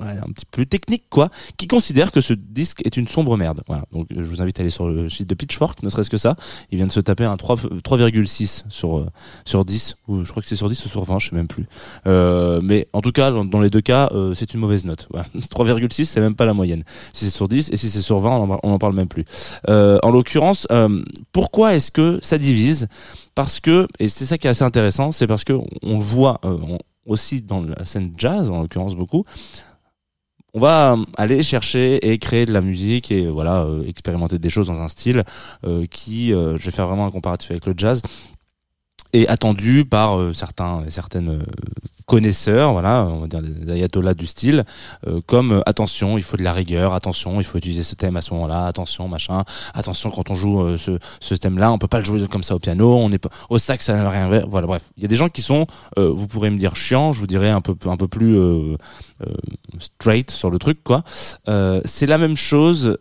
ouais, 0.00 0.06
un 0.06 0.30
petit 0.32 0.44
peu 0.50 0.66
technique 0.66 1.04
quoi 1.10 1.30
qui 1.56 1.66
considèrent 1.66 2.12
que 2.12 2.20
ce 2.20 2.34
disque 2.34 2.82
est 2.84 2.96
une 2.96 3.08
sombre 3.08 3.36
merde. 3.36 3.62
Voilà. 3.66 3.84
Donc 3.92 4.06
euh, 4.12 4.24
je 4.24 4.30
vous 4.30 4.42
invite 4.42 4.60
à 4.60 4.62
aller 4.62 4.70
sur 4.70 4.88
le 4.88 5.08
site 5.08 5.28
de 5.28 5.34
Pitchfork 5.34 5.82
ne 5.82 5.90
serait-ce 5.90 6.10
que 6.10 6.18
ça. 6.18 6.36
Il 6.70 6.76
vient 6.76 6.86
de 6.86 6.92
se 6.92 7.00
taper 7.00 7.24
un 7.24 7.36
3 7.36 7.56
3,6 7.56 8.64
sur 8.68 8.98
euh, 8.98 9.06
sur 9.44 9.64
10 9.64 9.96
ou 10.06 10.24
je 10.24 10.30
crois 10.30 10.42
que 10.42 10.48
c'est 10.48 10.56
sur 10.56 10.68
10 10.68 10.84
ou 10.84 10.88
sur 10.88 11.02
20 11.02 11.18
je 11.18 11.30
sais 11.30 11.36
même 11.36 11.48
plus. 11.48 11.66
Euh, 12.06 12.60
mais 12.62 12.88
en 12.92 13.00
tout 13.00 13.12
cas 13.12 13.30
dans, 13.30 13.60
les 13.60 13.70
deux 13.70 13.80
cas 13.80 14.10
euh, 14.12 14.34
c'est 14.34 14.52
une 14.54 14.60
mauvaise 14.60 14.84
note. 14.84 15.08
Voilà. 15.10 15.26
3,6 15.34 16.04
c'est 16.04 16.20
même 16.20 16.36
pas 16.36 16.46
la 16.46 16.54
moyenne. 16.54 16.84
Si 17.12 17.24
c'est 17.24 17.30
sur 17.30 17.48
10 17.48 17.70
et 17.72 17.76
si 17.76 17.90
c'est 17.90 18.02
sur 18.02 18.20
20 18.20 18.30
on 18.62 18.72
en, 18.72 18.78
parle 18.78 18.94
même 18.94 19.08
plus. 19.08 19.24
Euh, 19.68 19.98
en 20.02 20.10
l'occurrence 20.10 20.66
pourquoi 21.32 21.74
est-ce 21.74 21.90
que 21.90 22.18
ça 22.22 22.36
divise? 22.36 22.88
Parce 23.34 23.60
que 23.60 23.86
et 23.98 24.08
c'est 24.08 24.26
ça 24.26 24.36
qui 24.36 24.46
est 24.46 24.50
assez 24.50 24.64
intéressant 24.64 25.10
c'est 25.10 25.26
parce 25.26 25.44
que 25.44 25.54
on 25.82 25.98
voit 25.98 26.38
on- 26.42 26.78
aussi 27.08 27.42
dans 27.42 27.62
la 27.62 27.84
scène 27.84 28.12
jazz 28.16 28.48
en 28.50 28.62
l'occurrence 28.62 28.94
beaucoup 28.94 29.24
on 30.54 30.60
va 30.60 30.92
euh, 30.92 31.04
aller 31.16 31.42
chercher 31.42 32.10
et 32.10 32.18
créer 32.18 32.46
de 32.46 32.52
la 32.52 32.60
musique 32.60 33.10
et 33.10 33.26
voilà 33.26 33.62
euh, 33.62 33.84
expérimenter 33.86 34.38
des 34.38 34.50
choses 34.50 34.66
dans 34.66 34.80
un 34.80 34.88
style 34.88 35.24
euh, 35.64 35.86
qui 35.86 36.30
je 36.30 36.64
vais 36.64 36.70
faire 36.70 36.86
vraiment 36.86 37.06
un 37.06 37.10
comparatif 37.10 37.50
avec 37.50 37.66
le 37.66 37.74
jazz 37.76 38.02
est 39.12 39.26
attendu 39.28 39.84
par 39.84 40.18
euh, 40.18 40.32
certains 40.32 40.84
et 40.86 40.90
certaines 40.90 41.30
euh, 41.30 41.42
connaisseurs, 42.08 42.72
voilà, 42.72 43.04
on 43.04 43.20
va 43.20 43.26
dire 43.26 43.42
des 43.42 43.70
ayatollahs 43.70 44.14
du 44.14 44.26
style, 44.26 44.64
euh, 45.06 45.20
comme 45.26 45.52
euh, 45.52 45.60
attention, 45.66 46.16
il 46.16 46.22
faut 46.22 46.38
de 46.38 46.42
la 46.42 46.54
rigueur, 46.54 46.94
attention, 46.94 47.38
il 47.38 47.44
faut 47.44 47.58
utiliser 47.58 47.82
ce 47.82 47.94
thème 47.94 48.16
à 48.16 48.22
ce 48.22 48.32
moment-là, 48.32 48.64
attention, 48.64 49.08
machin, 49.08 49.44
attention 49.74 50.10
quand 50.10 50.30
on 50.30 50.34
joue 50.34 50.62
euh, 50.62 50.78
ce, 50.78 50.98
ce 51.20 51.34
thème-là, 51.34 51.70
on 51.70 51.76
peut 51.76 51.86
pas 51.86 51.98
le 51.98 52.06
jouer 52.06 52.26
comme 52.26 52.42
ça 52.42 52.54
au 52.54 52.58
piano, 52.58 52.96
on 52.96 53.12
est 53.12 53.22
au 53.50 53.58
sax 53.58 53.84
ça 53.84 53.94
n'a 53.94 54.08
rien, 54.08 54.42
voilà, 54.48 54.66
bref, 54.66 54.84
il 54.96 55.02
y 55.02 55.04
a 55.04 55.08
des 55.08 55.16
gens 55.16 55.28
qui 55.28 55.42
sont, 55.42 55.66
euh, 55.98 56.10
vous 56.10 56.26
pourrez 56.26 56.48
me 56.48 56.56
dire 56.56 56.76
chiant, 56.76 57.12
je 57.12 57.20
vous 57.20 57.26
dirais 57.26 57.50
un 57.50 57.60
peu 57.60 57.76
un 57.84 57.98
peu 57.98 58.08
plus 58.08 58.38
straight 59.78 60.30
sur 60.30 60.50
le 60.50 60.58
truc, 60.58 60.82
quoi. 60.82 61.04
C'est 61.84 62.06
la 62.06 62.18
même 62.18 62.36
chose 62.36 62.96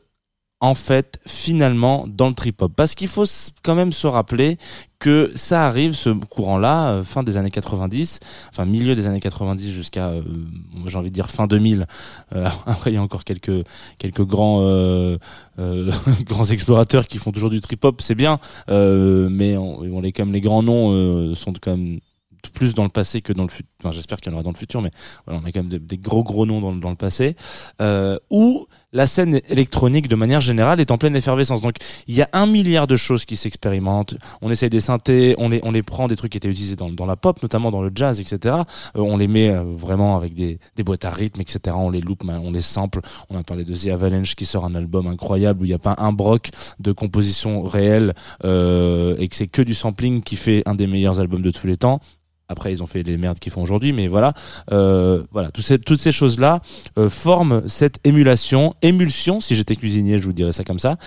en 0.60 0.74
fait 0.74 1.20
finalement 1.28 2.06
dans 2.08 2.28
le 2.28 2.34
trip 2.34 2.62
hop 2.62 2.72
parce 2.76 2.96
qu'il 2.96 3.08
faut 3.08 3.26
quand 3.64 3.76
même 3.76 3.92
se 3.92 4.08
rappeler 4.08 4.58
que 4.98 5.32
ça 5.36 5.68
arrive 5.68 5.92
ce 5.92 6.10
courant 6.10 6.58
là 6.58 6.90
euh, 6.90 7.04
fin 7.04 7.22
des 7.22 7.38
années 7.38 7.52
90 7.52 8.20
enfin 8.50 8.66
milieu 8.66 8.96
des 8.96 9.06
années 9.06 9.20
90 9.20 9.72
jusqu'à 9.72 10.08
euh, 10.08 10.24
j'ai 10.88 10.98
envie 10.98 11.10
de 11.10 11.16
dire 11.16 11.30
fin 11.30 11.46
2000 11.46 11.86
Euh, 12.36 12.50
après 12.66 12.92
il 12.92 12.96
y 12.96 12.98
a 12.98 13.02
encore 13.02 13.24
quelques 13.24 13.64
quelques 14.00 14.26
grands 14.26 14.62
grands 15.58 16.46
explorateurs 16.46 17.08
qui 17.08 17.20
font 17.20 17.32
toujours 17.32 17.52
du 17.52 17.62
trip 17.62 17.84
hop 17.86 18.02
c'est 18.02 18.16
bien. 18.16 18.40
Mais 18.68 19.58
on, 19.58 20.02
les 20.02 20.12
quand 20.12 20.32
les 20.32 20.42
grands 20.42 20.64
noms 20.64 21.36
sont 21.36 21.54
quand 21.62 21.78
même 21.78 22.00
plus 22.54 22.74
dans 22.74 22.84
le 22.84 22.90
passé 22.90 23.22
que 23.22 23.34
dans 23.34 23.44
le 23.44 23.50
futur. 23.50 23.68
J'espère 23.92 24.20
qu'il 24.20 24.32
y 24.32 24.34
en 24.34 24.36
aura 24.36 24.44
dans 24.44 24.52
le 24.52 24.58
futur, 24.58 24.82
mais 24.82 24.92
voilà, 25.26 25.42
on 25.44 25.48
a 25.48 25.52
quand 25.52 25.60
même 25.62 25.70
de- 25.70 25.78
des 25.78 25.98
gros 25.98 26.24
gros 26.24 26.46
noms 26.46 26.62
dans, 26.62 26.76
dans 26.76 26.90
le 26.90 26.96
passé. 26.96 27.36
Euh, 27.82 28.18
où 28.30 28.68
la 28.94 29.06
scène 29.06 29.42
électronique, 29.50 30.08
de 30.08 30.16
manière 30.16 30.40
générale, 30.42 30.80
est 30.80 30.92
en 30.92 30.98
pleine 30.98 31.16
effervescence. 31.16 31.62
Donc, 31.62 31.76
il 32.08 32.16
y 32.16 32.22
a 32.22 32.30
un 32.34 32.46
milliard 32.48 32.88
de 32.88 32.96
choses 32.96 33.26
qui 33.26 33.36
s'expérimentent. 33.36 34.16
On 34.42 34.50
essaye 34.50 34.70
des 34.70 34.80
synthés, 34.80 35.36
on 35.38 35.50
les 35.50 35.60
on 35.64 35.72
les 35.72 35.84
prend 35.84 36.08
des 36.08 36.16
trucs 36.16 36.32
qui 36.32 36.38
étaient 36.38 36.48
utilisés 36.48 36.76
dans, 36.78 36.90
dans 36.90 37.06
la 37.06 37.16
pop, 37.18 37.42
notamment 37.44 37.70
dans 37.70 37.82
le 37.82 37.92
jazz, 37.94 38.20
etc. 38.20 38.56
Euh, 38.96 39.02
on 39.02 39.18
les 39.18 39.28
met 39.28 39.50
euh, 39.50 39.64
vraiment 39.64 40.16
avec 40.16 40.34
des, 40.34 40.60
des 40.76 40.84
boîtes 40.84 41.06
à 41.06 41.10
rythme, 41.10 41.42
etc. 41.42 41.76
On 41.78 41.90
les 41.90 42.02
loupe, 42.02 42.24
on 42.28 42.52
les 42.52 42.62
sample. 42.62 43.02
On 43.30 43.38
a 43.38 43.44
parlé 43.44 43.66
de 43.66 43.76
The 43.76 43.88
Avalanche 43.88 44.36
qui 44.36 44.46
sort 44.46 44.66
un 44.66 44.74
album 44.76 45.08
incroyable 45.08 45.62
où 45.62 45.66
il 45.66 45.70
n'y 45.70 45.74
a 45.74 45.80
pas 45.80 45.96
un 45.98 46.12
broc 46.14 46.50
de 46.80 46.92
composition 46.92 47.64
réelle 47.64 48.14
euh, 48.46 49.16
et 49.20 49.28
que 49.28 49.36
c'est 49.36 49.48
que 49.48 49.62
du 49.62 49.74
sampling 49.74 50.22
qui 50.24 50.36
fait 50.38 50.64
un 50.66 50.76
des 50.76 50.88
meilleurs 50.88 51.20
albums 51.20 51.42
de 51.42 51.52
tous 51.52 51.68
les 51.68 51.78
temps. 51.78 52.00
Après, 52.50 52.72
ils 52.72 52.82
ont 52.82 52.88
fait 52.88 53.04
les 53.04 53.18
merdes 53.18 53.40
qu'ils 53.40 53.52
font 53.52 53.62
aujourd'hui, 53.62 53.92
mais 53.92 54.08
voilà, 54.08 54.34
euh, 54.72 55.24
voilà, 55.32 55.52
toutes 55.52 56.00
ces, 56.00 56.12
choses-là 56.14 56.62
euh, 56.98 57.10
forment 57.10 57.68
cette 57.68 58.00
émulation, 58.06 58.74
émulsion. 58.82 59.42
Si 59.42 59.54
j'étais 59.54 59.76
cuisinier, 59.76 60.18
je 60.20 60.24
vous 60.24 60.34
dirais 60.34 60.54
ça 60.54 60.64
comme 60.64 60.80
ça. 60.80 60.98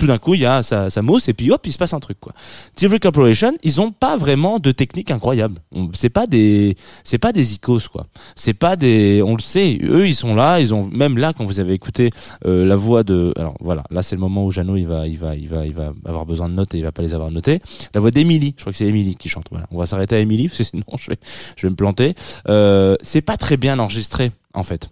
Tout 0.00 0.06
d'un 0.06 0.16
coup, 0.16 0.32
il 0.32 0.40
y 0.40 0.46
a 0.46 0.62
ça, 0.62 0.88
ça 0.88 1.02
mousse 1.02 1.28
et 1.28 1.34
puis 1.34 1.50
hop, 1.50 1.60
il 1.66 1.72
se 1.72 1.76
passe 1.76 1.92
un 1.92 2.00
truc 2.00 2.18
quoi. 2.18 2.32
TV 2.74 2.98
Corporation, 2.98 3.52
ils 3.62 3.82
ont 3.82 3.92
pas 3.92 4.16
vraiment 4.16 4.58
de 4.58 4.70
technique 4.70 5.10
incroyable. 5.10 5.58
C'est 5.92 6.08
pas 6.08 6.26
des, 6.26 6.74
c'est 7.04 7.18
pas 7.18 7.32
des 7.32 7.52
icos 7.52 7.86
quoi. 7.88 8.06
C'est 8.34 8.54
pas 8.54 8.76
des, 8.76 9.20
on 9.22 9.34
le 9.34 9.42
sait. 9.42 9.78
Eux, 9.82 10.06
ils 10.06 10.14
sont 10.14 10.34
là, 10.34 10.58
ils 10.58 10.74
ont 10.74 10.88
même 10.90 11.18
là 11.18 11.34
quand 11.34 11.44
vous 11.44 11.60
avez 11.60 11.74
écouté 11.74 12.08
euh, 12.46 12.64
la 12.64 12.76
voix 12.76 13.02
de, 13.02 13.34
alors 13.36 13.58
voilà, 13.60 13.84
là 13.90 14.00
c'est 14.00 14.16
le 14.16 14.22
moment 14.22 14.46
où 14.46 14.50
Jeannot 14.50 14.76
il 14.76 14.86
va, 14.86 15.06
il 15.06 15.18
va, 15.18 15.36
il 15.36 15.50
va, 15.50 15.66
il 15.66 15.74
va 15.74 15.92
avoir 16.06 16.24
besoin 16.24 16.48
de 16.48 16.54
notes 16.54 16.74
et 16.74 16.78
il 16.78 16.84
va 16.84 16.92
pas 16.92 17.02
les 17.02 17.12
avoir 17.12 17.30
notées. 17.30 17.60
La 17.92 18.00
voix 18.00 18.10
d'Emily, 18.10 18.54
je 18.56 18.62
crois 18.62 18.72
que 18.72 18.78
c'est 18.78 18.86
Emily 18.86 19.16
qui 19.16 19.28
chante. 19.28 19.48
Voilà, 19.50 19.66
on 19.70 19.76
va 19.76 19.84
s'arrêter 19.84 20.16
à 20.16 20.20
Emily 20.20 20.48
parce 20.48 20.56
que 20.56 20.64
sinon 20.64 20.84
je 20.96 21.10
vais, 21.10 21.18
je 21.56 21.66
vais 21.66 21.70
me 21.70 21.76
planter. 21.76 22.14
Euh, 22.48 22.96
c'est 23.02 23.20
pas 23.20 23.36
très 23.36 23.58
bien 23.58 23.78
enregistré 23.78 24.30
en 24.54 24.64
fait. 24.64 24.90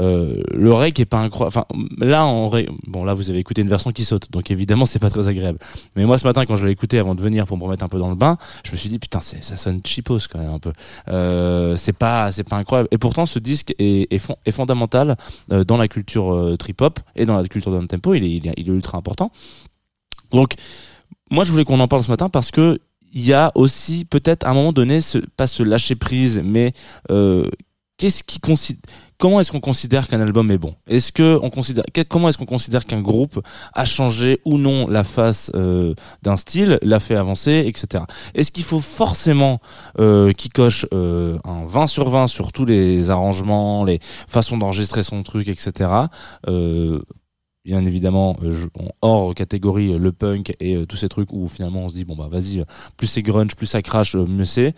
Euh, 0.00 0.42
le 0.52 0.72
rec 0.72 1.00
est 1.00 1.06
pas 1.06 1.20
incroyable. 1.20 1.56
Enfin, 1.56 1.66
là, 1.98 2.24
en 2.24 2.48
ré- 2.48 2.68
bon, 2.86 3.04
là, 3.04 3.14
vous 3.14 3.30
avez 3.30 3.38
écouté 3.38 3.62
une 3.62 3.68
version 3.68 3.90
qui 3.90 4.04
saute, 4.04 4.30
donc 4.30 4.50
évidemment, 4.50 4.86
c'est 4.86 4.98
pas 4.98 5.10
très 5.10 5.28
agréable. 5.28 5.58
Mais 5.96 6.04
moi, 6.04 6.18
ce 6.18 6.26
matin, 6.26 6.44
quand 6.44 6.56
je 6.56 6.66
l'ai 6.66 6.72
écouté 6.72 6.98
avant 6.98 7.14
de 7.14 7.22
venir 7.22 7.46
pour 7.46 7.56
me 7.56 7.64
remettre 7.64 7.84
un 7.84 7.88
peu 7.88 7.98
dans 7.98 8.10
le 8.10 8.16
bain, 8.16 8.36
je 8.64 8.72
me 8.72 8.76
suis 8.76 8.88
dit 8.88 8.98
putain, 8.98 9.20
ça 9.20 9.56
sonne 9.56 9.80
cheapos 9.84 10.28
quand 10.30 10.38
même 10.38 10.50
un 10.50 10.58
peu. 10.58 10.72
Euh, 11.08 11.76
c'est 11.76 11.96
pas, 11.96 12.30
c'est 12.32 12.44
pas 12.44 12.56
incroyable. 12.56 12.88
Et 12.92 12.98
pourtant, 12.98 13.26
ce 13.26 13.38
disque 13.38 13.74
est, 13.78 14.12
est, 14.12 14.18
fond- 14.18 14.36
est 14.44 14.52
fondamental 14.52 15.16
euh, 15.52 15.64
dans 15.64 15.76
la 15.78 15.88
culture 15.88 16.34
euh, 16.34 16.56
trip 16.56 16.80
hop 16.80 17.00
et 17.16 17.24
dans 17.24 17.36
la 17.36 17.46
culture 17.48 17.72
down 17.72 17.86
tempo. 17.86 18.14
Il 18.14 18.46
est, 18.46 18.68
ultra 18.68 18.98
important. 18.98 19.30
Donc, 20.30 20.54
moi, 21.30 21.44
je 21.44 21.50
voulais 21.50 21.64
qu'on 21.64 21.80
en 21.80 21.88
parle 21.88 22.02
ce 22.02 22.10
matin 22.10 22.28
parce 22.28 22.50
que 22.50 22.78
il 23.14 23.24
y 23.24 23.32
a 23.32 23.52
aussi 23.54 24.04
peut-être 24.04 24.46
à 24.46 24.50
un 24.50 24.54
moment 24.54 24.72
donné, 24.72 24.98
pas 25.36 25.46
se 25.46 25.62
lâcher 25.62 25.94
prise, 25.94 26.42
mais 26.44 26.74
euh, 27.10 27.48
qu'est-ce 27.98 28.22
qui 28.22 28.40
comment 29.18 29.40
est-ce 29.40 29.50
qu'on 29.50 29.60
considère 29.60 30.06
qu'un 30.08 30.20
album 30.20 30.50
est 30.50 30.58
bon? 30.58 30.74
Est-ce 30.86 31.10
que 31.12 31.38
on 31.42 31.50
considère 31.50 31.84
comment 32.08 32.28
est-ce 32.28 32.38
qu'on 32.38 32.46
considère 32.46 32.86
qu'un 32.86 33.02
groupe 33.02 33.40
a 33.74 33.84
changé 33.84 34.40
ou 34.44 34.56
non 34.56 34.86
la 34.88 35.02
face 35.04 35.50
euh, 35.54 35.94
d'un 36.22 36.36
style, 36.36 36.78
l'a 36.82 37.00
fait 37.00 37.16
avancer, 37.16 37.64
etc. 37.66 38.04
Est-ce 38.34 38.52
qu'il 38.52 38.64
faut 38.64 38.80
forcément 38.80 39.60
euh, 39.98 40.32
qu'il 40.32 40.52
coche 40.52 40.86
euh, 40.94 41.38
un 41.44 41.66
20 41.66 41.88
sur 41.88 42.08
20 42.08 42.28
sur 42.28 42.52
tous 42.52 42.64
les 42.64 43.10
arrangements, 43.10 43.84
les 43.84 43.98
façons 44.28 44.56
d'enregistrer 44.56 45.02
son 45.02 45.22
truc, 45.24 45.48
etc. 45.48 45.90
Euh, 46.46 47.00
bien 47.64 47.84
évidemment 47.84 48.36
euh, 48.44 48.52
je- 48.52 48.68
hors 49.02 49.34
catégorie 49.34 49.92
euh, 49.92 49.98
le 49.98 50.12
punk 50.12 50.54
et 50.60 50.86
tous 50.86 50.96
ces 50.96 51.08
trucs 51.08 51.32
où 51.32 51.48
finalement 51.48 51.80
on 51.86 51.88
se 51.88 51.94
dit 51.94 52.04
bon 52.04 52.14
bah 52.16 52.28
vas-y 52.30 52.64
plus 52.96 53.08
c'est 53.08 53.22
grunge 53.22 53.56
plus 53.56 53.66
ça 53.66 53.82
crache 53.82 54.14
mieux 54.14 54.44
c'est 54.46 54.74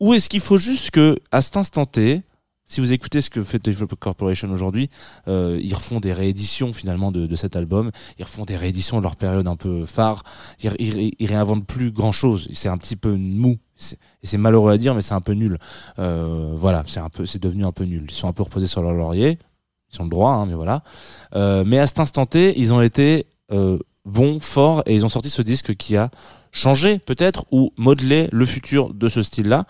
ou 0.00 0.14
est-ce 0.14 0.28
qu'il 0.28 0.40
faut 0.40 0.58
juste 0.58 0.90
que 0.90 1.18
à 1.32 1.40
cet 1.40 1.56
instant 1.56 1.86
T 1.86 2.22
si 2.70 2.82
vous 2.82 2.92
écoutez 2.92 3.22
ce 3.22 3.30
que 3.30 3.42
fait 3.44 3.58
Developer 3.64 3.96
Corporation 3.96 4.50
aujourd'hui, 4.52 4.90
euh, 5.26 5.58
ils 5.62 5.74
refont 5.74 6.00
des 6.00 6.12
rééditions 6.12 6.74
finalement 6.74 7.10
de, 7.10 7.26
de 7.26 7.34
cet 7.34 7.56
album. 7.56 7.90
Ils 8.18 8.24
refont 8.24 8.44
des 8.44 8.58
rééditions 8.58 8.98
de 8.98 9.04
leur 9.04 9.16
période 9.16 9.48
un 9.48 9.56
peu 9.56 9.86
phare. 9.86 10.22
Ils, 10.62 10.74
ils, 10.78 11.12
ils 11.18 11.26
réinventent 11.26 11.66
plus 11.66 11.90
grand 11.90 12.12
chose. 12.12 12.46
C'est 12.52 12.68
un 12.68 12.76
petit 12.76 12.96
peu 12.96 13.16
mou. 13.16 13.56
C'est- 13.74 14.36
malheureux 14.36 14.70
à 14.70 14.76
dire, 14.76 14.94
mais 14.94 15.00
c'est 15.00 15.14
un 15.14 15.22
peu 15.22 15.32
nul. 15.32 15.56
Euh, 15.98 16.52
voilà, 16.56 16.82
c'est 16.86 17.00
un 17.00 17.08
peu, 17.08 17.24
c'est 17.24 17.42
devenu 17.42 17.64
un 17.64 17.72
peu 17.72 17.84
nul. 17.84 18.04
Ils 18.06 18.14
sont 18.14 18.28
un 18.28 18.34
peu 18.34 18.42
reposés 18.42 18.66
sur 18.66 18.82
leur 18.82 18.92
laurier. 18.92 19.38
Ils 19.90 20.02
ont 20.02 20.04
le 20.04 20.10
droit, 20.10 20.32
hein, 20.32 20.44
mais 20.44 20.54
voilà. 20.54 20.82
Euh, 21.36 21.64
mais 21.66 21.78
à 21.78 21.86
cet 21.86 22.00
instant 22.00 22.26
T, 22.26 22.52
ils 22.60 22.74
ont 22.74 22.82
été 22.82 23.24
bons, 24.08 24.40
forts, 24.40 24.82
et 24.86 24.94
ils 24.94 25.04
ont 25.04 25.08
sorti 25.08 25.30
ce 25.30 25.42
disque 25.42 25.76
qui 25.76 25.96
a 25.96 26.10
changé 26.52 26.98
peut-être 26.98 27.44
ou 27.50 27.72
modelé 27.76 28.28
le 28.32 28.46
futur 28.46 28.92
de 28.94 29.08
ce 29.08 29.22
style-là. 29.22 29.64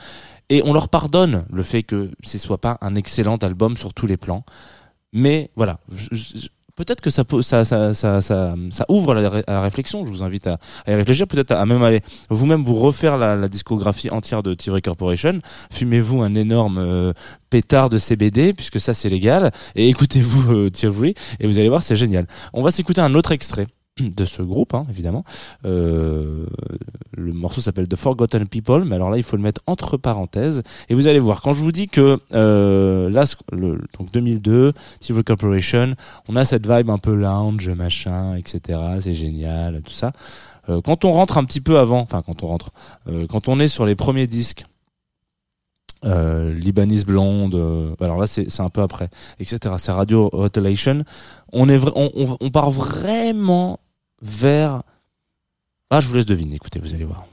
Et 0.48 0.62
on 0.64 0.72
leur 0.72 0.88
pardonne 0.88 1.44
le 1.52 1.62
fait 1.62 1.82
que 1.82 2.10
ce 2.22 2.38
soit 2.38 2.58
pas 2.58 2.78
un 2.80 2.94
excellent 2.94 3.36
album 3.36 3.76
sur 3.76 3.92
tous 3.92 4.06
les 4.06 4.16
plans. 4.16 4.44
Mais 5.12 5.50
voilà, 5.56 5.78
peut-être 6.78 7.00
que 7.00 7.10
ça, 7.10 7.24
ouvre 8.88 9.10
à 9.10 9.14
la, 9.20 9.28
ré- 9.28 9.44
à 9.46 9.52
la 9.52 9.60
réflexion. 9.60 10.06
Je 10.06 10.10
vous 10.10 10.22
invite 10.22 10.46
à, 10.46 10.58
à 10.86 10.92
y 10.92 10.94
réfléchir, 10.94 11.26
peut-être 11.26 11.52
à 11.52 11.66
même 11.66 11.82
aller 11.82 12.00
vous-même 12.30 12.64
vous 12.64 12.76
refaire 12.76 13.18
la, 13.18 13.48
discographie 13.48 14.10
entière 14.10 14.42
de 14.42 14.54
Tivry 14.54 14.80
Corporation. 14.80 15.40
Fumez-vous 15.70 16.22
un 16.22 16.34
énorme 16.34 16.78
euh, 16.78 17.12
pétard 17.50 17.90
de 17.90 17.98
CBD, 17.98 18.52
puisque 18.52 18.80
ça 18.80 18.94
c'est 18.94 19.08
légal, 19.08 19.50
et 19.74 19.88
écoutez-vous 19.88 20.52
euh, 20.52 20.70
et 21.40 21.46
vous 21.46 21.58
allez 21.58 21.68
voir, 21.68 21.82
c'est 21.82 21.96
génial. 21.96 22.26
On 22.52 22.62
va 22.62 22.70
s'écouter 22.70 23.00
un 23.00 23.14
autre 23.14 23.32
extrait 23.32 23.66
de 24.00 24.24
ce 24.24 24.42
groupe, 24.42 24.74
hein, 24.74 24.86
évidemment. 24.90 25.24
Euh, 25.64 26.46
le 27.16 27.32
morceau 27.32 27.60
s'appelle 27.60 27.88
The 27.88 27.96
Forgotten 27.96 28.46
People, 28.46 28.84
mais 28.84 28.94
alors 28.94 29.10
là, 29.10 29.16
il 29.16 29.22
faut 29.22 29.36
le 29.36 29.42
mettre 29.42 29.62
entre 29.66 29.96
parenthèses. 29.96 30.62
Et 30.88 30.94
vous 30.94 31.06
allez 31.06 31.18
voir, 31.18 31.42
quand 31.42 31.52
je 31.52 31.62
vous 31.62 31.72
dis 31.72 31.88
que 31.88 32.18
euh, 32.32 33.10
là, 33.10 33.24
le, 33.52 33.80
donc 33.98 34.12
2002, 34.12 34.72
Civil 35.00 35.24
Corporation, 35.24 35.94
on 36.28 36.36
a 36.36 36.44
cette 36.44 36.66
vibe 36.66 36.90
un 36.90 36.98
peu 36.98 37.14
lounge, 37.14 37.68
machin, 37.70 38.36
etc. 38.36 38.78
C'est 39.00 39.14
génial, 39.14 39.82
tout 39.82 39.92
ça. 39.92 40.12
Euh, 40.68 40.80
quand 40.82 41.04
on 41.04 41.12
rentre 41.12 41.38
un 41.38 41.44
petit 41.44 41.60
peu 41.60 41.78
avant, 41.78 42.00
enfin 42.00 42.22
quand 42.22 42.42
on 42.42 42.48
rentre, 42.48 42.70
euh, 43.08 43.26
quand 43.26 43.48
on 43.48 43.58
est 43.60 43.68
sur 43.68 43.86
les 43.86 43.94
premiers 43.94 44.26
disques, 44.26 44.64
euh, 46.04 46.54
Libanese 46.54 47.04
Blonde, 47.04 47.54
euh, 47.54 47.94
alors 48.00 48.18
là 48.18 48.26
c'est 48.26 48.60
un 48.60 48.68
peu 48.68 48.82
après, 48.82 49.08
etc. 49.40 49.74
C'est 49.78 49.92
Radio 49.92 50.28
Rotulation. 50.32 51.04
On 51.52 51.68
est 51.68 51.80
on, 51.94 52.36
on 52.40 52.50
part 52.50 52.70
vraiment 52.70 53.80
vers. 54.22 54.82
Ah, 55.90 56.00
je 56.00 56.08
vous 56.08 56.14
laisse 56.14 56.26
deviner. 56.26 56.56
Écoutez, 56.56 56.78
vous 56.78 56.94
allez 56.94 57.04
voir. 57.04 57.26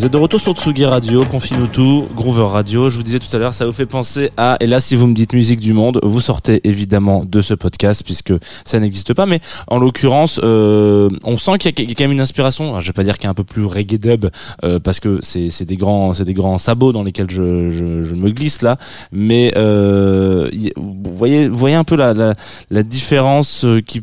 Vous 0.00 0.06
êtes 0.06 0.12
de 0.12 0.16
retour 0.16 0.40
sur 0.40 0.54
Tsugi 0.54 0.86
Radio, 0.86 1.26
Confine 1.26 1.68
tout, 1.70 2.08
Groover 2.16 2.46
Radio. 2.46 2.88
Je 2.88 2.96
vous 2.96 3.02
disais 3.02 3.18
tout 3.18 3.36
à 3.36 3.38
l'heure, 3.38 3.52
ça 3.52 3.66
vous 3.66 3.72
fait 3.72 3.84
penser 3.84 4.30
à, 4.38 4.56
et 4.60 4.66
là, 4.66 4.80
si 4.80 4.96
vous 4.96 5.06
me 5.06 5.12
dites 5.12 5.34
musique 5.34 5.60
du 5.60 5.74
monde, 5.74 6.00
vous 6.02 6.22
sortez 6.22 6.66
évidemment 6.66 7.26
de 7.26 7.42
ce 7.42 7.52
podcast 7.52 8.02
puisque 8.02 8.32
ça 8.64 8.80
n'existe 8.80 9.12
pas, 9.12 9.26
mais 9.26 9.40
en 9.68 9.78
l'occurrence, 9.78 10.40
euh, 10.42 11.10
on 11.24 11.36
sent 11.36 11.58
qu'il 11.58 11.86
y 11.86 11.92
a 11.92 11.94
quand 11.94 12.04
même 12.04 12.12
une 12.12 12.22
inspiration. 12.22 12.70
Alors, 12.70 12.80
je 12.80 12.86
vais 12.86 12.94
pas 12.94 13.04
dire 13.04 13.18
qu'il 13.18 13.24
y 13.24 13.26
a 13.26 13.30
un 13.30 13.34
peu 13.34 13.44
plus 13.44 13.66
reggae 13.66 13.98
dub 13.98 14.30
euh, 14.64 14.78
parce 14.78 15.00
que 15.00 15.18
c'est 15.20 15.50
c'est 15.50 15.66
des 15.66 15.76
grands 15.76 16.14
c'est 16.14 16.24
des 16.24 16.32
grands 16.32 16.56
sabots 16.56 16.94
dans 16.94 17.02
lesquels 17.02 17.28
je 17.28 17.68
je, 17.68 18.02
je 18.02 18.14
me 18.14 18.30
glisse 18.30 18.62
là, 18.62 18.78
mais 19.12 19.52
euh, 19.56 20.48
vous 20.76 21.14
voyez 21.14 21.46
vous 21.46 21.58
voyez 21.58 21.76
un 21.76 21.84
peu 21.84 21.96
la 21.96 22.14
la, 22.14 22.36
la 22.70 22.82
différence 22.82 23.66
euh, 23.66 23.82
qui 23.82 24.00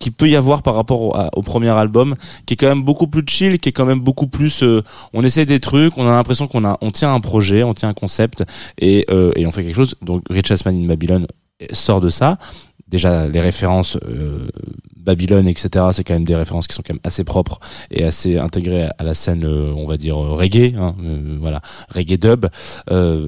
qui 0.00 0.10
peut 0.10 0.28
y 0.28 0.36
avoir 0.36 0.62
par 0.62 0.74
rapport 0.74 1.16
au, 1.36 1.42
premier 1.42 1.70
album 1.70 2.16
qui 2.44 2.54
est 2.54 2.56
quand 2.56 2.68
même 2.68 2.82
beaucoup 2.82 3.06
plus 3.06 3.22
chill 3.26 3.58
qui 3.58 3.68
est 3.68 3.72
quand 3.72 3.86
même 3.86 4.00
beaucoup 4.00 4.26
plus 4.26 4.62
euh, 4.62 4.82
on 5.12 5.24
essaie 5.24 5.46
des 5.46 5.60
trucs 5.60 5.96
on 5.96 6.06
a 6.06 6.10
l'impression 6.10 6.48
qu'on 6.48 6.64
a 6.64 6.76
on 6.80 6.90
tient 6.90 7.14
un 7.14 7.20
projet 7.20 7.62
on 7.62 7.72
tient 7.74 7.88
un 7.88 7.94
concept 7.94 8.44
et 8.78 9.06
euh, 9.10 9.32
et 9.36 9.46
on 9.46 9.50
fait 9.50 9.64
quelque 9.64 9.76
chose. 9.76 9.94
Donc 10.02 10.22
Richard 10.30 10.58
Man 10.64 10.76
in 10.82 10.86
Babylon 10.86 11.26
sort 11.72 12.00
de 12.00 12.08
ça 12.08 12.38
déjà 12.88 13.26
les 13.26 13.40
références 13.40 13.98
euh, 14.06 14.46
Babylone 14.96 15.48
etc 15.48 15.86
c'est 15.92 16.04
quand 16.04 16.14
même 16.14 16.24
des 16.24 16.36
références 16.36 16.66
qui 16.66 16.74
sont 16.74 16.82
quand 16.86 16.94
même 16.94 17.00
assez 17.04 17.24
propres 17.24 17.60
et 17.90 18.04
assez 18.04 18.38
intégrées 18.38 18.88
à 18.98 19.04
la 19.04 19.14
scène 19.14 19.44
euh, 19.44 19.72
on 19.76 19.86
va 19.86 19.96
dire 19.96 20.16
euh, 20.22 20.34
reggae 20.34 20.74
hein, 20.78 20.94
euh, 21.02 21.36
voilà 21.40 21.60
reggae 21.94 22.18
dub. 22.18 22.46
Euh, 22.90 23.26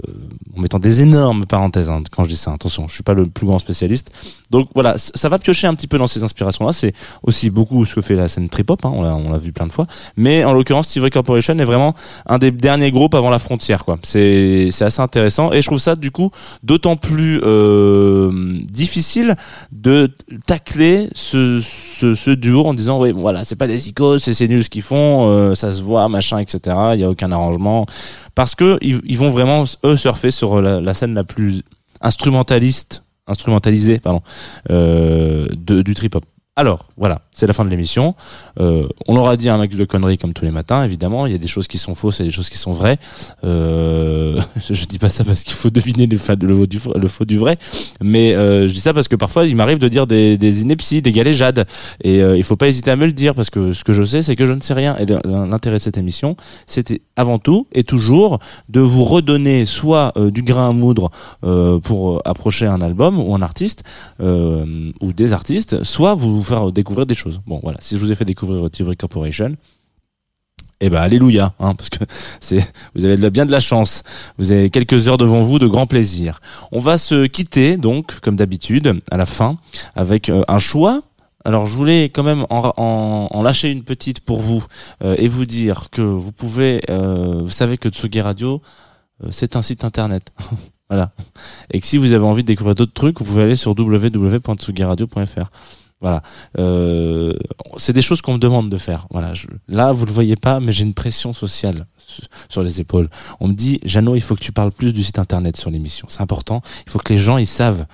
en 0.57 0.61
mettant 0.61 0.79
des 0.79 1.03
énormes 1.03 1.47
parenthèses 1.47 1.90
hein, 1.90 2.03
quand 2.11 2.25
je 2.25 2.31
dis 2.31 2.37
ça 2.37 2.53
attention 2.53 2.88
je 2.88 2.94
suis 2.94 3.03
pas 3.03 3.14
le 3.14 3.27
plus 3.27 3.47
grand 3.47 3.59
spécialiste. 3.59 4.12
Donc 4.51 4.68
voilà 4.75 4.97
ça 4.97 5.29
va 5.29 5.38
piocher 5.38 5.66
un 5.66 5.75
petit 5.75 5.87
peu 5.87 5.99
dans 5.99 6.07
ces 6.07 6.23
inspirations 6.23 6.66
là 6.66 6.73
c'est 6.73 6.94
aussi 7.23 7.51
beaucoup 7.51 7.85
ce 7.85 7.94
que 7.97 8.01
fait 8.01 8.16
la 8.16 8.29
scène 8.29 8.49
trip 8.49 8.71
hop 8.71 8.85
hein, 8.85 8.92
on 8.94 9.03
l'a 9.03 9.14
on 9.14 9.31
l'a 9.31 9.38
vu 9.38 9.53
plein 9.53 9.66
de 9.66 9.73
fois. 9.73 9.87
Mais 10.16 10.44
en 10.44 10.53
l'occurrence 10.53 10.88
Steve 10.88 11.03
Ray 11.03 11.11
Corporation 11.11 11.59
est 11.59 11.64
vraiment 11.64 11.94
un 12.27 12.38
des 12.38 12.51
derniers 12.51 12.90
groupes 12.90 13.14
avant 13.14 13.31
la 13.31 13.38
frontière 13.38 13.85
quoi. 13.85 13.99
C'est 14.03 14.71
c'est 14.71 14.85
assez 14.85 15.01
intéressant. 15.01 15.53
Et 15.53 15.62
je 15.62 15.66
trouve 15.66 15.79
ça 15.79 15.97
du 15.97 16.11
coup 16.11 16.31
d'autant 16.62 16.97
plus 16.97 17.40
euh, 17.42 18.59
difficile 18.64 19.37
de 19.72 20.11
tacler 20.46 21.08
ce, 21.14 21.61
ce, 21.61 22.14
ce 22.14 22.30
duo 22.30 22.64
en 22.64 22.74
disant 22.74 23.00
oui 23.00 23.12
voilà 23.12 23.44
c'est 23.44 23.56
pas 23.56 23.66
des 23.66 23.88
icônes 23.88 24.18
c'est 24.18 24.34
c'est 24.34 24.48
nul 24.48 24.64
ce 24.64 24.70
qu'ils 24.70 24.82
font 24.82 25.30
euh, 25.30 25.54
ça 25.54 25.72
se 25.72 25.82
voit 25.82 26.08
machin 26.08 26.38
etc 26.38 26.76
il 26.94 27.00
y 27.00 27.04
a 27.04 27.11
aucun 27.11 27.32
arrangement. 27.32 27.87
Parce 28.34 28.54
que 28.54 28.78
ils, 28.82 29.00
ils 29.04 29.18
vont 29.18 29.30
vraiment 29.30 29.64
eux 29.84 29.96
surfer 29.96 30.30
sur 30.30 30.61
la, 30.62 30.80
la 30.80 30.94
scène 30.94 31.14
la 31.14 31.24
plus 31.24 31.62
instrumentaliste 32.00 33.04
instrumentalisée 33.26 33.98
pardon 33.98 34.22
euh, 34.70 35.48
du 35.56 35.94
trip 35.94 36.14
hop 36.14 36.24
alors 36.56 36.87
voilà 36.96 37.22
c'est 37.38 37.46
la 37.46 37.53
fin 37.53 37.64
de 37.64 37.70
l'émission. 37.70 38.16
Euh, 38.59 38.88
on 39.07 39.16
aura 39.16 39.37
dit 39.37 39.48
un 39.48 39.59
max 39.59 39.77
de 39.77 39.85
conneries 39.85 40.18
comme 40.18 40.33
tous 40.33 40.44
les 40.44 40.51
matins 40.51 40.83
évidemment. 40.83 41.24
Il 41.27 41.33
y 41.33 41.37
a 41.37 41.38
des 41.38 41.46
choses 41.46 41.68
qui 41.68 41.79
sont 41.79 41.94
fausses 41.94 42.18
et 42.18 42.24
des 42.24 42.33
choses 42.33 42.48
qui 42.48 42.59
sont 42.59 42.72
vraies. 42.72 42.98
Euh, 43.44 44.40
je 44.70 44.85
dis 44.87 44.98
pas 44.98 45.09
ça 45.09 45.22
parce 45.22 45.44
qu'il 45.44 45.55
faut 45.55 45.70
deviner 45.70 46.09
le, 46.09 46.18
fa- 46.18 46.35
le, 46.35 47.09
faux 47.09 47.24
du, 47.24 47.37
vrai 47.37 47.57
mais 48.03 48.35
euh, 48.35 48.66
je 48.66 48.72
dis 48.72 48.81
ça 48.81 48.92
parce 48.92 49.07
que 49.07 49.14
parfois 49.14 49.46
il 49.46 49.55
m'arrive 49.55 49.79
de 49.79 49.87
dire 49.87 50.09
des, 50.09 50.61
inepties 50.62 51.01
des 51.01 51.12
galéjades. 51.12 51.64
Et 52.03 52.20
euh, 52.22 52.37
il 52.37 52.42
faut 52.42 52.57
pas 52.57 52.66
hésiter 52.66 52.90
à 52.90 52.96
me 52.96 53.07
le 53.07 53.12
dire 53.12 53.37
parce 53.37 53.51
que 53.51 53.72
ce 53.72 53.85
que 53.85 53.92
je 53.92 54.03
sais 54.03 54.20
c'est 54.20 54.35
que 54.35 54.44
je 54.44 54.53
ne 54.53 54.61
sais 54.61 54.74
rien. 54.74 54.96
Et 54.98 55.07
l'intérêt 55.24 55.77
de 55.77 55.83
cette 55.83 55.96
émission 55.96 56.37
c'était 56.66 57.03
avant 57.14 57.38
tout 57.38 57.68
et 57.72 57.85
toujours 57.85 58.40
de 58.68 58.81
vous 58.81 59.05
redonner 59.05 59.64
soit 59.64 60.12
euh, 60.16 60.33
du 60.33 60.42
grain 60.42 60.70
à 60.70 60.72
moudre 60.72 61.12
euh, 61.44 61.79
pour 61.79 62.20
approcher 62.24 62.66
un 62.66 62.81
album 62.81 63.20
ou 63.20 63.33
un 63.37 63.42
artiste 63.42 63.85
ou 64.20 65.12
des 65.12 65.33
artistes 65.33 65.85
soit 65.85 66.14
vous 66.14 66.42
faire 66.42 66.72
découvrir 66.72 67.07
des 67.07 67.14
choses 67.14 67.27
bon 67.46 67.60
voilà. 67.62 67.78
Si 67.80 67.94
je 67.96 68.00
vous 68.00 68.10
ai 68.10 68.14
fait 68.14 68.24
découvrir 68.24 68.70
TV 68.70 68.96
Corporation 68.96 69.56
eh 70.80 70.90
ben 70.90 71.00
alléluia 71.00 71.54
hein, 71.58 71.74
parce 71.74 71.88
que 71.88 72.04
c'est 72.40 72.64
vous 72.94 73.04
avez 73.04 73.30
bien 73.30 73.46
de 73.46 73.52
la 73.52 73.60
chance. 73.60 74.02
Vous 74.38 74.52
avez 74.52 74.70
quelques 74.70 75.08
heures 75.08 75.18
devant 75.18 75.42
vous 75.42 75.58
de 75.58 75.66
grand 75.66 75.86
plaisir. 75.86 76.40
On 76.72 76.78
va 76.78 76.98
se 76.98 77.26
quitter 77.26 77.76
donc 77.76 78.20
comme 78.20 78.36
d'habitude 78.36 79.00
à 79.10 79.16
la 79.16 79.26
fin 79.26 79.58
avec 79.96 80.28
euh, 80.28 80.42
un 80.48 80.58
choix. 80.58 81.02
Alors 81.44 81.66
je 81.66 81.76
voulais 81.76 82.04
quand 82.04 82.22
même 82.22 82.44
en, 82.50 83.42
lâcher 83.42 83.70
une 83.70 83.82
petite 83.82 84.20
pour 84.20 84.40
vous 84.40 84.64
euh, 85.02 85.16
et 85.18 85.28
vous 85.28 85.46
dire 85.46 85.88
que 85.90 86.02
vous 86.02 86.32
pouvez 86.32 86.80
euh, 86.90 87.40
vous 87.42 87.50
savez 87.50 87.78
que 87.78 87.88
Tsugi 87.88 88.20
Radio 88.20 88.60
c'est 89.30 89.56
un 89.56 89.62
site 89.62 89.84
internet. 89.84 90.32
Voilà. 90.90 91.12
Et 91.70 91.80
que 91.80 91.86
si 91.86 91.98
vous 91.98 92.14
avez 92.14 92.24
envie 92.24 92.40
de 92.42 92.46
découvrir 92.46 92.74
d'autres 92.74 92.94
trucs 92.94 93.18
vous 93.18 93.26
pouvez 93.26 93.42
aller 93.42 93.56
sur 93.56 93.78
www.tsugiradio.fr 93.78 95.50
voilà. 96.00 96.22
Euh, 96.58 97.32
c'est 97.76 97.92
des 97.92 98.02
choses 98.02 98.22
qu'on 98.22 98.34
me 98.34 98.38
demande 98.38 98.70
de 98.70 98.76
faire. 98.78 99.06
Voilà 99.11 99.34
je- 99.34 99.46
là 99.68 99.92
vous 99.92 100.06
le 100.06 100.12
voyez 100.12 100.37
pas 100.37 100.61
mais 100.61 100.70
j'ai 100.72 100.84
une 100.84 100.94
pression 100.94 101.32
sociale 101.32 101.87
su- 102.06 102.22
sur 102.48 102.62
les 102.62 102.80
épaules. 102.80 103.08
On 103.40 103.48
me 103.48 103.54
dit 103.54 103.80
Jeannot 103.84 104.14
il 104.14 104.20
faut 104.22 104.34
que 104.37 104.40
tu 104.40 104.52
parles 104.52 104.70
plus 104.72 104.92
du 104.92 105.02
site 105.02 105.18
internet 105.18 105.56
sur 105.56 105.70
l'émission. 105.70 106.06
C'est 106.08 106.20
important. 106.20 106.62
Il 106.87 106.92
faut 106.92 106.98
que 107.00 107.12
les 107.12 107.18
gens 107.18 107.37
ils 107.38 107.46
savent. 107.46 107.87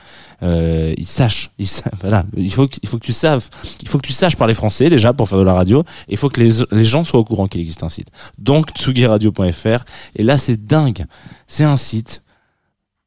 Euh, 0.43 0.93
ils 0.99 1.07
sachent. 1.07 1.51
Ils 1.59 1.69
voilà. 2.03 2.25
Il 2.37 2.53
faut 2.53 2.69
que, 2.69 2.77
il 2.83 2.89
faut 2.89 2.99
que 2.99 3.05
tu 3.07 3.13
saves. 3.15 3.49
Il 3.83 3.89
faut 3.89 3.99
que 3.99 4.07
tu 4.07 4.13
saches 4.13 4.37
parler 4.37 4.53
français 4.55 4.91
déjà 4.91 5.13
pour 5.15 5.29
faire 5.29 5.39
de 5.39 5.45
la 5.45 5.55
radio. 5.55 5.83
Il 6.09 6.19
faut 6.19 6.29
que 6.29 6.41
les, 6.41 6.51
les 6.73 6.85
gens 6.85 7.05
soient 7.05 7.21
au 7.21 7.25
courant 7.25 7.49
qu'il 7.49 7.61
existe 7.63 7.83
un 7.83 7.89
site. 7.89 8.09
Donc 8.39 8.71
tsugiradio.fr 8.75 9.85
et 10.17 10.23
là 10.23 10.37
c'est 10.37 10.67
dingue. 10.67 11.07
C'est 11.47 11.65
un 11.65 11.77
site. 11.79 12.23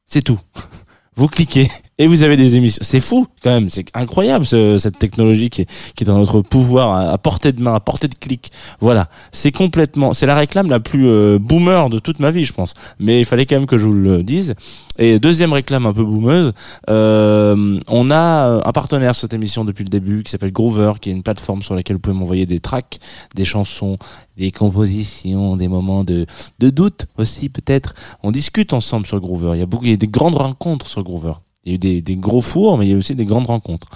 C'est 0.04 0.22
tout. 0.22 0.40
Vous 1.14 1.28
cliquez 1.28 1.68
et 1.98 2.06
vous 2.06 2.22
avez 2.22 2.36
des 2.36 2.56
émissions. 2.56 2.80
C'est 2.82 3.00
fou 3.00 3.26
quand 3.42 3.50
même, 3.50 3.68
c'est 3.68 3.86
incroyable 3.94 4.46
ce- 4.46 4.78
cette 4.78 4.98
technologie 4.98 5.50
qui 5.50 5.62
est, 5.62 5.70
qui 5.94 6.04
est 6.04 6.06
dans 6.06 6.18
notre 6.18 6.40
pouvoir, 6.42 7.12
à, 7.12 7.18
portée 7.18 7.52
de 7.52 7.60
main, 7.62 7.74
à 7.74 7.80
portée 7.80 8.08
de 8.08 8.14
clic. 8.14 8.50
Voilà, 8.80 9.08
c'est 9.32 9.52
complètement, 9.52 10.12
c'est 10.12 10.26
la 10.26 10.34
réclame 10.36 10.68
la 10.70 10.80
plus 10.80 11.06
euh, 11.08 11.38
boomer 11.38 11.90
de 11.90 11.98
toute 11.98 12.18
ma 12.20 12.30
vie, 12.30 12.44
je 12.44 12.52
pense. 12.52 12.74
Mais 12.98 13.20
il 13.20 13.24
fallait 13.24 13.46
quand 13.46 13.56
même 13.56 13.66
que 13.66 13.76
je 13.78 13.86
vous 13.86 13.92
le 13.92 14.22
dise. 14.22 14.54
Et 15.00 15.18
deuxième 15.20 15.52
réclame 15.52 15.86
un 15.86 15.92
peu 15.92 16.04
boomeuse, 16.04 16.52
euh, 16.90 17.78
on 17.86 18.10
a 18.10 18.48
euh, 18.48 18.60
un 18.64 18.72
partenaire 18.72 19.14
sur 19.14 19.22
cette 19.22 19.34
émission 19.34 19.64
depuis 19.64 19.84
le 19.84 19.90
début 19.90 20.22
qui 20.24 20.30
s'appelle 20.30 20.52
Groover, 20.52 20.92
qui 21.00 21.10
est 21.10 21.12
une 21.12 21.22
plateforme 21.22 21.62
sur 21.62 21.74
laquelle 21.74 21.96
vous 21.96 22.00
pouvez 22.00 22.16
m'envoyer 22.16 22.46
des 22.46 22.58
tracks, 22.60 22.98
des 23.34 23.44
chansons, 23.44 23.96
des 24.36 24.50
compositions, 24.50 25.56
des 25.56 25.68
moments 25.68 26.02
de, 26.04 26.26
de 26.58 26.70
doute 26.70 27.06
aussi 27.16 27.48
peut-être. 27.48 27.94
On 28.22 28.30
discute 28.32 28.72
ensemble 28.72 29.06
sur 29.06 29.20
Groover. 29.20 29.52
Il 29.54 29.60
y 29.60 29.62
a 29.62 29.66
beaucoup, 29.66 29.84
il 29.84 29.90
y 29.90 29.94
a 29.94 29.96
des 29.96 30.08
grandes 30.08 30.34
rencontres 30.36 30.86
sur 30.88 31.02
Groover. 31.04 31.34
Il 31.68 31.84
y 31.84 31.88
a 31.94 31.98
eu 31.98 32.02
des, 32.02 32.16
gros 32.16 32.40
fours, 32.40 32.78
mais 32.78 32.86
il 32.86 32.92
y 32.92 32.94
a 32.94 32.96
aussi 32.96 33.14
des 33.14 33.26
grandes 33.26 33.46
rencontres. 33.46 33.88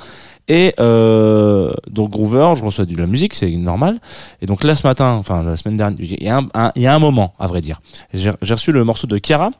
Et 0.48 0.74
euh, 0.80 1.72
donc 1.88 2.10
Groover, 2.10 2.52
je 2.56 2.64
reçois 2.64 2.84
de 2.84 2.96
la 2.96 3.06
musique, 3.06 3.32
c'est 3.32 3.50
normal. 3.50 3.98
Et 4.40 4.46
donc 4.46 4.64
là 4.64 4.74
ce 4.74 4.86
matin, 4.86 5.12
enfin 5.12 5.42
la 5.42 5.56
semaine 5.56 5.76
dernière, 5.76 5.98
il 5.98 6.82
y 6.82 6.86
a 6.86 6.94
un, 6.94 6.98
moment, 6.98 7.32
à 7.38 7.46
vrai 7.46 7.60
dire, 7.60 7.80
j'ai 8.12 8.32
j'ai 8.42 8.54
reçu 8.54 8.72
le 8.72 8.84
morceau 8.84 9.06
de 9.06 9.18
Chiara, 9.24 9.50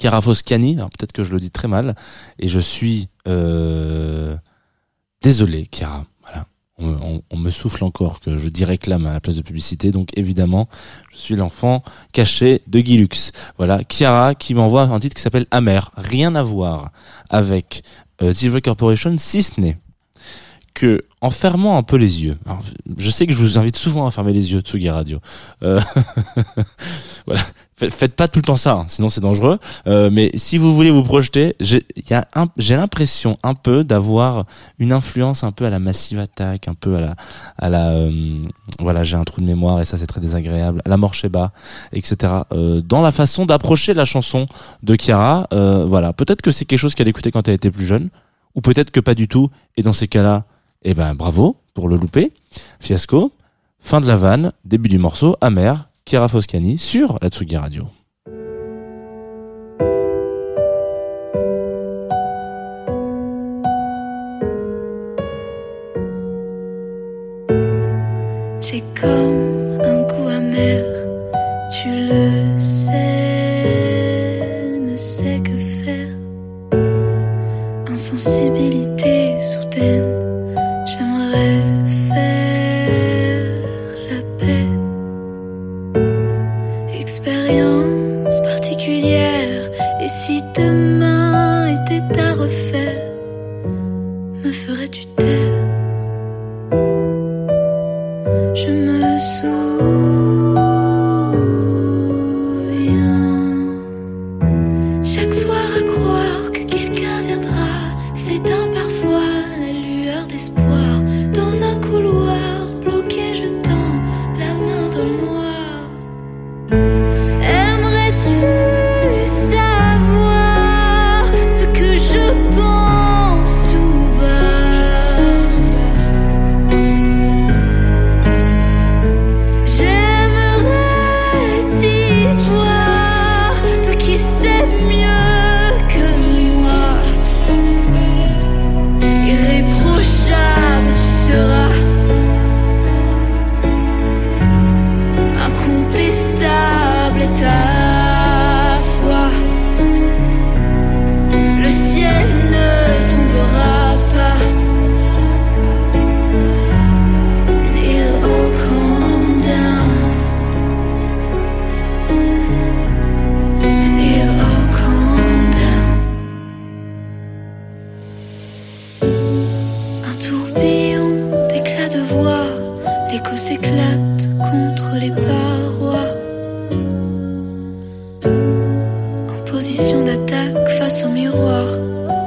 Chiara 0.00 0.20
Foscani. 0.20 0.76
Alors 0.76 0.90
peut-être 0.90 1.12
que 1.12 1.24
je 1.24 1.32
le 1.32 1.40
dis 1.40 1.50
très 1.50 1.68
mal, 1.68 1.94
et 2.38 2.48
je 2.48 2.60
suis 2.60 3.08
euh, 3.26 4.36
désolé, 5.20 5.68
Chiara. 5.70 6.06
On, 6.80 7.36
me 7.36 7.50
souffle 7.50 7.84
encore 7.84 8.20
que 8.20 8.38
je 8.38 8.48
dis 8.48 8.64
réclame 8.64 9.06
à 9.06 9.12
la 9.12 9.20
place 9.20 9.36
de 9.36 9.42
publicité, 9.42 9.90
donc 9.90 10.10
évidemment, 10.16 10.68
je 11.12 11.18
suis 11.18 11.36
l'enfant 11.36 11.82
caché 12.12 12.62
de 12.66 12.80
Guy 12.80 12.96
Lux. 12.96 13.32
Voilà, 13.58 13.80
Chiara 13.88 14.34
qui 14.34 14.54
m'envoie 14.54 14.82
un 14.82 14.98
titre 14.98 15.14
qui 15.14 15.22
s'appelle 15.22 15.46
Amer. 15.50 15.90
Rien 15.96 16.34
à 16.34 16.42
voir 16.42 16.92
avec 17.28 17.82
euh, 18.22 18.32
Silver 18.32 18.60
Corporation, 18.62 19.16
si 19.18 19.42
ce 19.42 19.60
n'est 19.60 19.78
que 20.74 21.04
en 21.22 21.30
fermant 21.30 21.76
un 21.76 21.82
peu 21.82 21.96
les 21.96 22.22
yeux. 22.24 22.38
Je 22.96 23.10
sais 23.10 23.26
que 23.26 23.32
je 23.32 23.38
vous 23.38 23.58
invite 23.58 23.76
souvent 23.76 24.06
à 24.06 24.10
fermer 24.10 24.32
les 24.32 24.52
yeux, 24.52 24.60
Tsugi 24.60 24.88
Radio. 24.88 25.18
Euh, 25.62 25.80
voilà, 27.26 27.42
Faites- 27.76 28.14
pas 28.14 28.28
tout 28.28 28.38
le 28.40 28.44
temps 28.44 28.56
ça, 28.56 28.72
hein, 28.72 28.84
sinon 28.88 29.08
c'est 29.08 29.20
dangereux. 29.20 29.58
Euh, 29.86 30.10
mais 30.12 30.30
si 30.34 30.58
vous 30.58 30.74
voulez 30.74 30.90
vous 30.90 31.02
projeter, 31.02 31.56
j'ai 31.60 31.84
l'impression 32.76 33.38
un 33.42 33.54
peu 33.54 33.84
d'avoir 33.84 34.44
une 34.78 34.92
influence 34.92 35.44
un 35.44 35.52
peu 35.52 35.64
à 35.64 35.70
la 35.70 35.78
Massive 35.78 36.18
Attack, 36.18 36.68
un 36.68 36.74
peu 36.74 36.96
à 36.96 37.00
la 37.00 37.14
à 37.58 37.68
la 37.70 37.88
euh, 37.90 38.42
voilà, 38.78 39.04
j'ai 39.04 39.16
un 39.16 39.24
trou 39.24 39.40
de 39.40 39.46
mémoire 39.46 39.80
et 39.80 39.84
ça 39.84 39.96
c'est 39.98 40.06
très 40.06 40.20
désagréable, 40.20 40.82
à 40.84 40.88
la 40.88 40.96
Morcheba, 40.96 41.52
etc. 41.92 42.32
Euh, 42.52 42.80
dans 42.80 43.02
la 43.02 43.12
façon 43.12 43.46
d'approcher 43.46 43.94
la 43.94 44.04
chanson 44.04 44.46
de 44.82 44.96
Chiara, 44.98 45.48
euh, 45.52 45.84
voilà, 45.86 46.12
peut-être 46.12 46.42
que 46.42 46.50
c'est 46.50 46.64
quelque 46.64 46.78
chose 46.78 46.94
qu'elle 46.94 47.08
écoutait 47.08 47.30
quand 47.30 47.46
elle 47.48 47.54
était 47.54 47.70
plus 47.70 47.86
jeune, 47.86 48.08
ou 48.54 48.60
peut-être 48.60 48.90
que 48.90 49.00
pas 49.00 49.14
du 49.14 49.28
tout. 49.28 49.48
Et 49.76 49.82
dans 49.82 49.92
ces 49.94 50.08
cas-là, 50.08 50.44
eh 50.82 50.94
ben 50.94 51.14
bravo 51.14 51.56
pour 51.74 51.88
le 51.88 51.96
louper. 51.96 52.32
Fiasco. 52.78 53.32
Fin 53.82 54.00
de 54.00 54.06
la 54.06 54.16
vanne, 54.16 54.52
début 54.64 54.88
du 54.88 54.98
morceau, 54.98 55.36
amer, 55.40 55.88
Chiara 56.04 56.28
Foscani 56.28 56.76
sur 56.76 57.16
la 57.22 57.28
Tsugi 57.28 57.56
Radio. 57.56 57.86
J'ai 68.60 68.82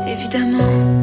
évidemment. 0.08 1.03